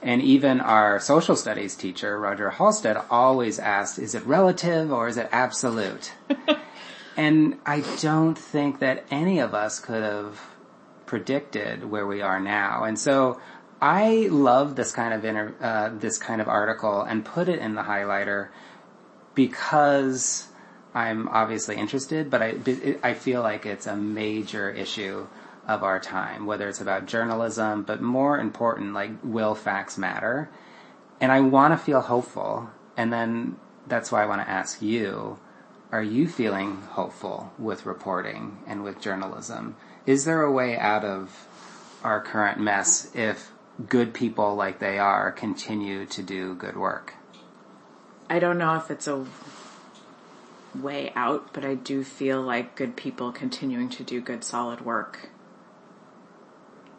And 0.00 0.20
even 0.22 0.60
our 0.60 0.98
social 0.98 1.36
studies 1.36 1.76
teacher, 1.76 2.18
Roger 2.18 2.50
Halstead, 2.50 2.96
always 3.10 3.58
asked, 3.58 3.98
is 3.98 4.14
it 4.14 4.24
relative 4.24 4.90
or 4.90 5.06
is 5.06 5.16
it 5.16 5.28
absolute? 5.30 6.12
and 7.16 7.58
I 7.64 7.84
don't 8.00 8.36
think 8.36 8.80
that 8.80 9.04
any 9.10 9.38
of 9.38 9.54
us 9.54 9.78
could 9.78 10.02
have 10.02 10.40
predicted 11.06 11.88
where 11.88 12.06
we 12.06 12.22
are 12.22 12.40
now. 12.40 12.84
And 12.84 12.98
so 12.98 13.40
I 13.80 14.28
love 14.30 14.74
this 14.74 14.90
kind 14.92 15.12
of 15.12 15.24
inter, 15.24 15.54
uh, 15.60 15.90
this 15.90 16.18
kind 16.18 16.40
of 16.40 16.48
article 16.48 17.02
and 17.02 17.24
put 17.24 17.48
it 17.48 17.60
in 17.60 17.74
the 17.74 17.82
highlighter 17.82 18.48
because 19.34 20.48
I'm 20.94 21.28
obviously 21.28 21.76
interested, 21.76 22.30
but 22.30 22.42
I 22.42 22.54
I 23.02 23.14
feel 23.14 23.42
like 23.42 23.66
it's 23.66 23.86
a 23.86 23.96
major 23.96 24.70
issue 24.70 25.26
of 25.66 25.82
our 25.82 26.00
time, 26.00 26.44
whether 26.46 26.68
it's 26.68 26.80
about 26.80 27.06
journalism, 27.06 27.82
but 27.82 28.02
more 28.02 28.38
important, 28.38 28.92
like 28.92 29.12
will 29.22 29.54
facts 29.54 29.96
matter? 29.96 30.50
And 31.20 31.30
I 31.30 31.40
want 31.40 31.72
to 31.72 31.78
feel 31.78 32.00
hopeful, 32.00 32.70
and 32.96 33.12
then 33.12 33.56
that's 33.86 34.10
why 34.12 34.22
I 34.22 34.26
want 34.26 34.42
to 34.42 34.50
ask 34.50 34.82
you: 34.82 35.38
Are 35.90 36.02
you 36.02 36.28
feeling 36.28 36.82
hopeful 36.82 37.52
with 37.58 37.86
reporting 37.86 38.58
and 38.66 38.82
with 38.82 39.00
journalism? 39.00 39.76
Is 40.04 40.24
there 40.24 40.42
a 40.42 40.50
way 40.50 40.76
out 40.76 41.04
of 41.04 41.46
our 42.02 42.20
current 42.20 42.58
mess 42.58 43.10
if 43.14 43.52
good 43.88 44.12
people 44.12 44.54
like 44.54 44.78
they 44.78 44.98
are 44.98 45.32
continue 45.32 46.06
to 46.06 46.22
do 46.22 46.54
good 46.54 46.76
work. 46.76 47.14
I 48.28 48.38
don't 48.38 48.58
know 48.58 48.76
if 48.76 48.90
it's 48.90 49.06
a 49.06 49.26
way 50.74 51.12
out, 51.14 51.52
but 51.52 51.64
I 51.64 51.74
do 51.74 52.02
feel 52.04 52.40
like 52.40 52.76
good 52.76 52.96
people 52.96 53.32
continuing 53.32 53.88
to 53.90 54.04
do 54.04 54.20
good 54.20 54.44
solid 54.44 54.80
work 54.80 55.30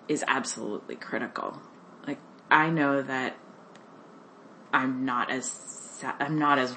is 0.07 0.23
absolutely 0.27 0.95
critical. 0.95 1.62
Like 2.05 2.19
I 2.51 2.69
know 2.69 3.01
that 3.01 3.38
I'm 4.71 5.05
not 5.05 5.31
as 5.31 6.03
I'm 6.19 6.38
not 6.38 6.59
as 6.59 6.75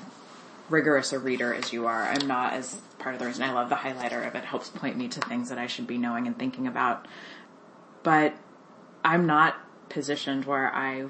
rigorous 0.69 1.13
a 1.13 1.19
reader 1.19 1.53
as 1.55 1.73
you 1.73 1.87
are. 1.87 2.05
I'm 2.05 2.27
not 2.27 2.53
as 2.53 2.75
part 2.99 3.15
of 3.15 3.21
the 3.21 3.27
reason 3.27 3.43
I 3.45 3.53
love 3.53 3.69
the 3.69 3.77
highlighter 3.77 4.27
of 4.27 4.35
it 4.35 4.45
helps 4.45 4.69
point 4.69 4.97
me 4.97 5.09
to 5.09 5.21
things 5.21 5.49
that 5.49 5.59
I 5.59 5.67
should 5.67 5.87
be 5.87 5.99
knowing 5.99 6.27
and 6.27 6.39
thinking 6.39 6.67
about. 6.67 7.07
But 8.03 8.35
I'm 9.05 9.27
not 9.27 9.57
positioned 9.89 10.45
where 10.45 10.75
I 10.75 11.07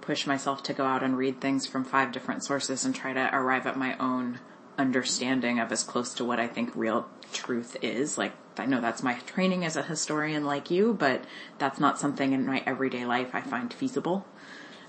push 0.00 0.26
myself 0.26 0.62
to 0.64 0.72
go 0.72 0.84
out 0.84 1.02
and 1.02 1.16
read 1.16 1.40
things 1.40 1.66
from 1.66 1.84
five 1.84 2.12
different 2.12 2.44
sources 2.44 2.84
and 2.84 2.94
try 2.94 3.12
to 3.12 3.34
arrive 3.34 3.66
at 3.66 3.76
my 3.76 3.96
own 3.98 4.38
understanding 4.78 5.58
of 5.58 5.72
as 5.72 5.82
close 5.82 6.14
to 6.14 6.24
what 6.24 6.38
I 6.38 6.46
think 6.46 6.70
real 6.74 7.08
truth 7.32 7.76
is. 7.82 8.18
Like, 8.18 8.32
I 8.58 8.66
know 8.66 8.80
that's 8.80 9.02
my 9.02 9.14
training 9.14 9.64
as 9.64 9.76
a 9.76 9.82
historian 9.82 10.44
like 10.44 10.70
you, 10.70 10.94
but 10.94 11.24
that's 11.58 11.80
not 11.80 11.98
something 11.98 12.32
in 12.32 12.46
my 12.46 12.62
everyday 12.66 13.04
life 13.04 13.30
I 13.34 13.40
find 13.40 13.72
feasible. 13.72 14.26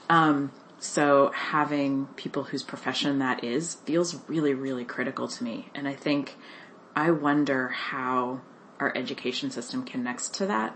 Um, 0.09 0.51
so 0.79 1.31
having 1.33 2.07
people 2.15 2.43
whose 2.43 2.63
profession 2.63 3.19
that 3.19 3.43
is 3.43 3.75
feels 3.75 4.15
really, 4.27 4.53
really 4.53 4.85
critical 4.85 5.27
to 5.27 5.43
me. 5.43 5.69
And 5.73 5.87
I 5.87 5.93
think 5.93 6.35
I 6.95 7.11
wonder 7.11 7.69
how 7.69 8.41
our 8.79 8.95
education 8.95 9.51
system 9.51 9.83
connects 9.83 10.29
to 10.29 10.45
that 10.45 10.75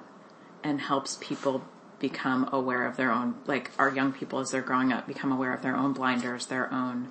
and 0.63 0.81
helps 0.81 1.17
people 1.21 1.63
become 1.99 2.49
aware 2.51 2.85
of 2.87 2.97
their 2.97 3.11
own, 3.11 3.35
like 3.45 3.71
our 3.77 3.93
young 3.93 4.11
people 4.11 4.39
as 4.39 4.51
they're 4.51 4.61
growing 4.61 4.91
up, 4.91 5.07
become 5.07 5.31
aware 5.31 5.53
of 5.53 5.61
their 5.61 5.75
own 5.75 5.93
blinders, 5.93 6.47
their 6.47 6.71
own 6.73 7.09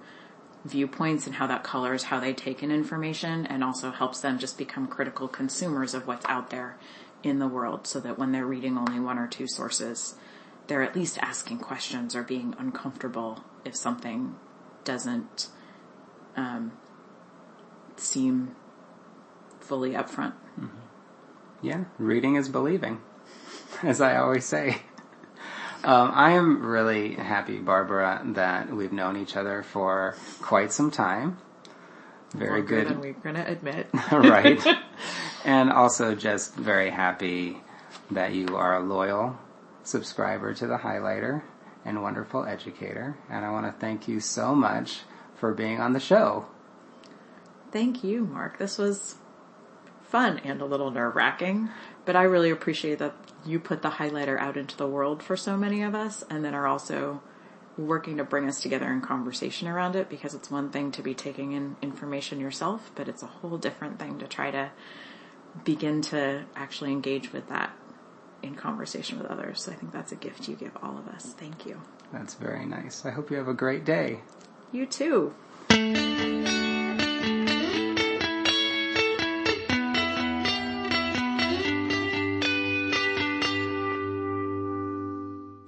viewpoints 0.64 1.26
and 1.26 1.36
how 1.36 1.46
that 1.46 1.64
colors 1.64 2.04
how 2.04 2.20
they 2.20 2.32
take 2.34 2.62
in 2.62 2.70
information 2.70 3.46
and 3.46 3.64
also 3.64 3.90
helps 3.90 4.20
them 4.20 4.38
just 4.38 4.58
become 4.58 4.86
critical 4.86 5.26
consumers 5.26 5.94
of 5.94 6.06
what's 6.06 6.26
out 6.26 6.50
there 6.50 6.76
in 7.22 7.38
the 7.38 7.48
world 7.48 7.86
so 7.86 8.00
that 8.00 8.18
when 8.18 8.32
they're 8.32 8.46
reading 8.46 8.76
only 8.76 9.00
one 9.00 9.18
or 9.18 9.26
two 9.26 9.46
sources, 9.46 10.14
they're 10.66 10.82
at 10.82 10.94
least 10.94 11.18
asking 11.20 11.58
questions 11.58 12.14
or 12.14 12.22
being 12.22 12.54
uncomfortable 12.58 13.44
if 13.64 13.76
something 13.76 14.34
doesn't 14.84 15.48
um, 16.36 16.72
seem 17.96 18.54
fully 19.60 19.90
upfront. 19.90 20.34
Mm-hmm. 20.58 20.78
Yeah, 21.62 21.84
reading 21.98 22.36
is 22.36 22.48
believing 22.48 23.00
as 23.82 24.00
I 24.00 24.16
always 24.16 24.44
say. 24.44 24.82
Um, 25.82 26.12
I 26.14 26.32
am 26.32 26.64
really 26.64 27.14
happy, 27.14 27.58
Barbara, 27.58 28.20
that 28.34 28.70
we've 28.70 28.92
known 28.92 29.16
each 29.16 29.36
other 29.36 29.62
for 29.62 30.14
quite 30.42 30.72
some 30.72 30.90
time. 30.90 31.38
Very 32.32 32.60
Longer 32.60 32.66
good. 32.66 32.88
Than 32.88 33.00
we're 33.00 33.12
going 33.14 33.36
to 33.36 33.50
admit. 33.50 33.88
right. 34.12 34.62
and 35.44 35.72
also 35.72 36.14
just 36.14 36.54
very 36.54 36.90
happy 36.90 37.62
that 38.10 38.34
you 38.34 38.56
are 38.56 38.76
a 38.76 38.80
loyal 38.80 39.38
subscriber 39.82 40.52
to 40.54 40.66
the 40.66 40.76
highlighter 40.76 41.42
and 41.84 42.02
wonderful 42.02 42.44
educator. 42.44 43.16
And 43.30 43.44
I 43.44 43.50
want 43.50 43.66
to 43.66 43.72
thank 43.72 44.06
you 44.06 44.20
so 44.20 44.54
much 44.54 45.00
for 45.34 45.54
being 45.54 45.80
on 45.80 45.94
the 45.94 46.00
show. 46.00 46.46
Thank 47.72 48.04
you, 48.04 48.24
Mark. 48.26 48.58
This 48.58 48.76
was 48.76 49.16
fun 50.02 50.40
and 50.44 50.60
a 50.60 50.66
little 50.66 50.90
nerve 50.90 51.14
wracking, 51.14 51.70
but 52.04 52.16
I 52.16 52.22
really 52.22 52.50
appreciate 52.50 52.98
that 52.98 53.14
you 53.44 53.58
put 53.58 53.82
the 53.82 53.90
highlighter 53.90 54.38
out 54.38 54.56
into 54.56 54.76
the 54.76 54.86
world 54.86 55.22
for 55.22 55.36
so 55.36 55.56
many 55.56 55.82
of 55.82 55.94
us 55.94 56.24
and 56.28 56.44
then 56.44 56.54
are 56.54 56.66
also 56.66 57.22
working 57.76 58.18
to 58.18 58.24
bring 58.24 58.48
us 58.48 58.60
together 58.60 58.90
in 58.90 59.00
conversation 59.00 59.68
around 59.68 59.96
it 59.96 60.08
because 60.08 60.34
it's 60.34 60.50
one 60.50 60.70
thing 60.70 60.92
to 60.92 61.02
be 61.02 61.14
taking 61.14 61.52
in 61.52 61.76
information 61.80 62.40
yourself, 62.40 62.90
but 62.94 63.08
it's 63.08 63.22
a 63.22 63.26
whole 63.26 63.56
different 63.56 63.98
thing 63.98 64.18
to 64.18 64.26
try 64.26 64.50
to 64.50 64.70
begin 65.64 66.02
to 66.02 66.44
actually 66.54 66.92
engage 66.92 67.32
with 67.32 67.48
that 67.48 67.70
in 68.42 68.54
conversation 68.54 69.18
with 69.18 69.26
others. 69.26 69.62
So 69.62 69.72
I 69.72 69.74
think 69.74 69.92
that's 69.92 70.12
a 70.12 70.16
gift 70.16 70.48
you 70.48 70.56
give 70.56 70.76
all 70.82 70.98
of 70.98 71.08
us. 71.08 71.34
Thank 71.38 71.66
you. 71.66 71.80
That's 72.12 72.34
very 72.34 72.66
nice. 72.66 73.04
I 73.04 73.10
hope 73.10 73.30
you 73.30 73.36
have 73.36 73.48
a 73.48 73.54
great 73.54 73.84
day. 73.84 74.20
You 74.72 74.86
too. 74.86 75.34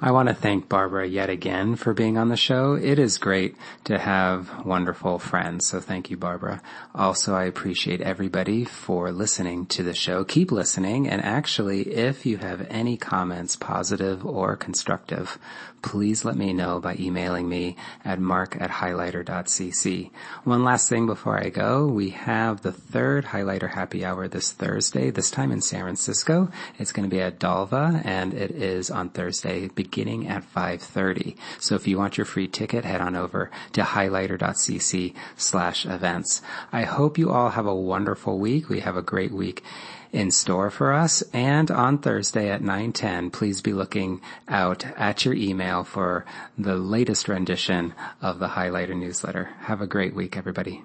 I 0.04 0.10
want 0.10 0.28
to 0.28 0.34
thank 0.34 0.68
Barbara 0.68 1.06
yet 1.06 1.30
again 1.30 1.76
for 1.76 1.94
being 1.94 2.18
on 2.18 2.28
the 2.28 2.36
show. 2.36 2.74
It 2.74 2.98
is 2.98 3.18
great 3.18 3.54
to 3.84 4.00
have 4.00 4.66
wonderful 4.66 5.20
friends. 5.20 5.66
So 5.66 5.78
thank 5.78 6.10
you, 6.10 6.16
Barbara. 6.16 6.60
Also, 6.92 7.36
I 7.36 7.44
appreciate 7.44 8.00
everybody 8.00 8.64
for 8.64 9.12
listening 9.12 9.66
to 9.66 9.84
the 9.84 9.94
show. 9.94 10.24
Keep 10.24 10.50
listening. 10.50 11.08
And 11.08 11.22
actually, 11.22 11.82
if 11.82 12.26
you 12.26 12.38
have 12.38 12.66
any 12.68 12.96
comments, 12.96 13.54
positive 13.54 14.26
or 14.26 14.56
constructive, 14.56 15.38
please 15.82 16.24
let 16.24 16.36
me 16.36 16.52
know 16.52 16.80
by 16.80 16.96
emailing 16.98 17.48
me 17.48 17.76
at 18.04 18.18
mark 18.18 18.56
at 18.60 18.70
highlighter.cc. 18.70 20.10
One 20.42 20.64
last 20.64 20.88
thing 20.88 21.06
before 21.06 21.38
I 21.38 21.50
go. 21.50 21.86
We 21.86 22.10
have 22.10 22.62
the 22.62 22.72
third 22.72 23.26
highlighter 23.26 23.70
happy 23.70 24.04
hour 24.04 24.26
this 24.26 24.50
Thursday, 24.50 25.10
this 25.10 25.30
time 25.30 25.52
in 25.52 25.60
San 25.60 25.82
Francisco. 25.82 26.50
It's 26.78 26.92
going 26.92 27.08
to 27.08 27.14
be 27.14 27.20
at 27.20 27.38
Dalva 27.38 28.04
and 28.04 28.34
it 28.34 28.50
is 28.52 28.90
on 28.90 29.10
Thursday 29.10 29.68
beginning 29.92 30.26
at 30.26 30.42
5.30. 30.54 31.36
So 31.60 31.74
if 31.74 31.86
you 31.86 31.98
want 31.98 32.16
your 32.16 32.24
free 32.24 32.48
ticket, 32.48 32.84
head 32.84 33.02
on 33.02 33.14
over 33.14 33.50
to 33.74 33.82
highlighter.cc 33.82 35.14
slash 35.36 35.84
events. 35.84 36.40
I 36.72 36.84
hope 36.84 37.18
you 37.18 37.30
all 37.30 37.50
have 37.50 37.66
a 37.66 37.74
wonderful 37.74 38.38
week. 38.38 38.70
We 38.70 38.80
have 38.80 38.96
a 38.96 39.02
great 39.02 39.32
week 39.32 39.62
in 40.10 40.30
store 40.30 40.70
for 40.70 40.94
us. 40.94 41.22
And 41.34 41.70
on 41.70 41.98
Thursday 41.98 42.48
at 42.48 42.62
9:10, 42.62 43.30
please 43.30 43.60
be 43.60 43.74
looking 43.74 44.22
out 44.48 44.86
at 44.96 45.26
your 45.26 45.34
email 45.34 45.84
for 45.84 46.24
the 46.56 46.76
latest 46.76 47.28
rendition 47.28 47.92
of 48.22 48.38
the 48.38 48.48
Highlighter 48.48 48.96
newsletter. 48.96 49.50
Have 49.60 49.82
a 49.82 49.86
great 49.86 50.14
week, 50.14 50.36
everybody. 50.38 50.84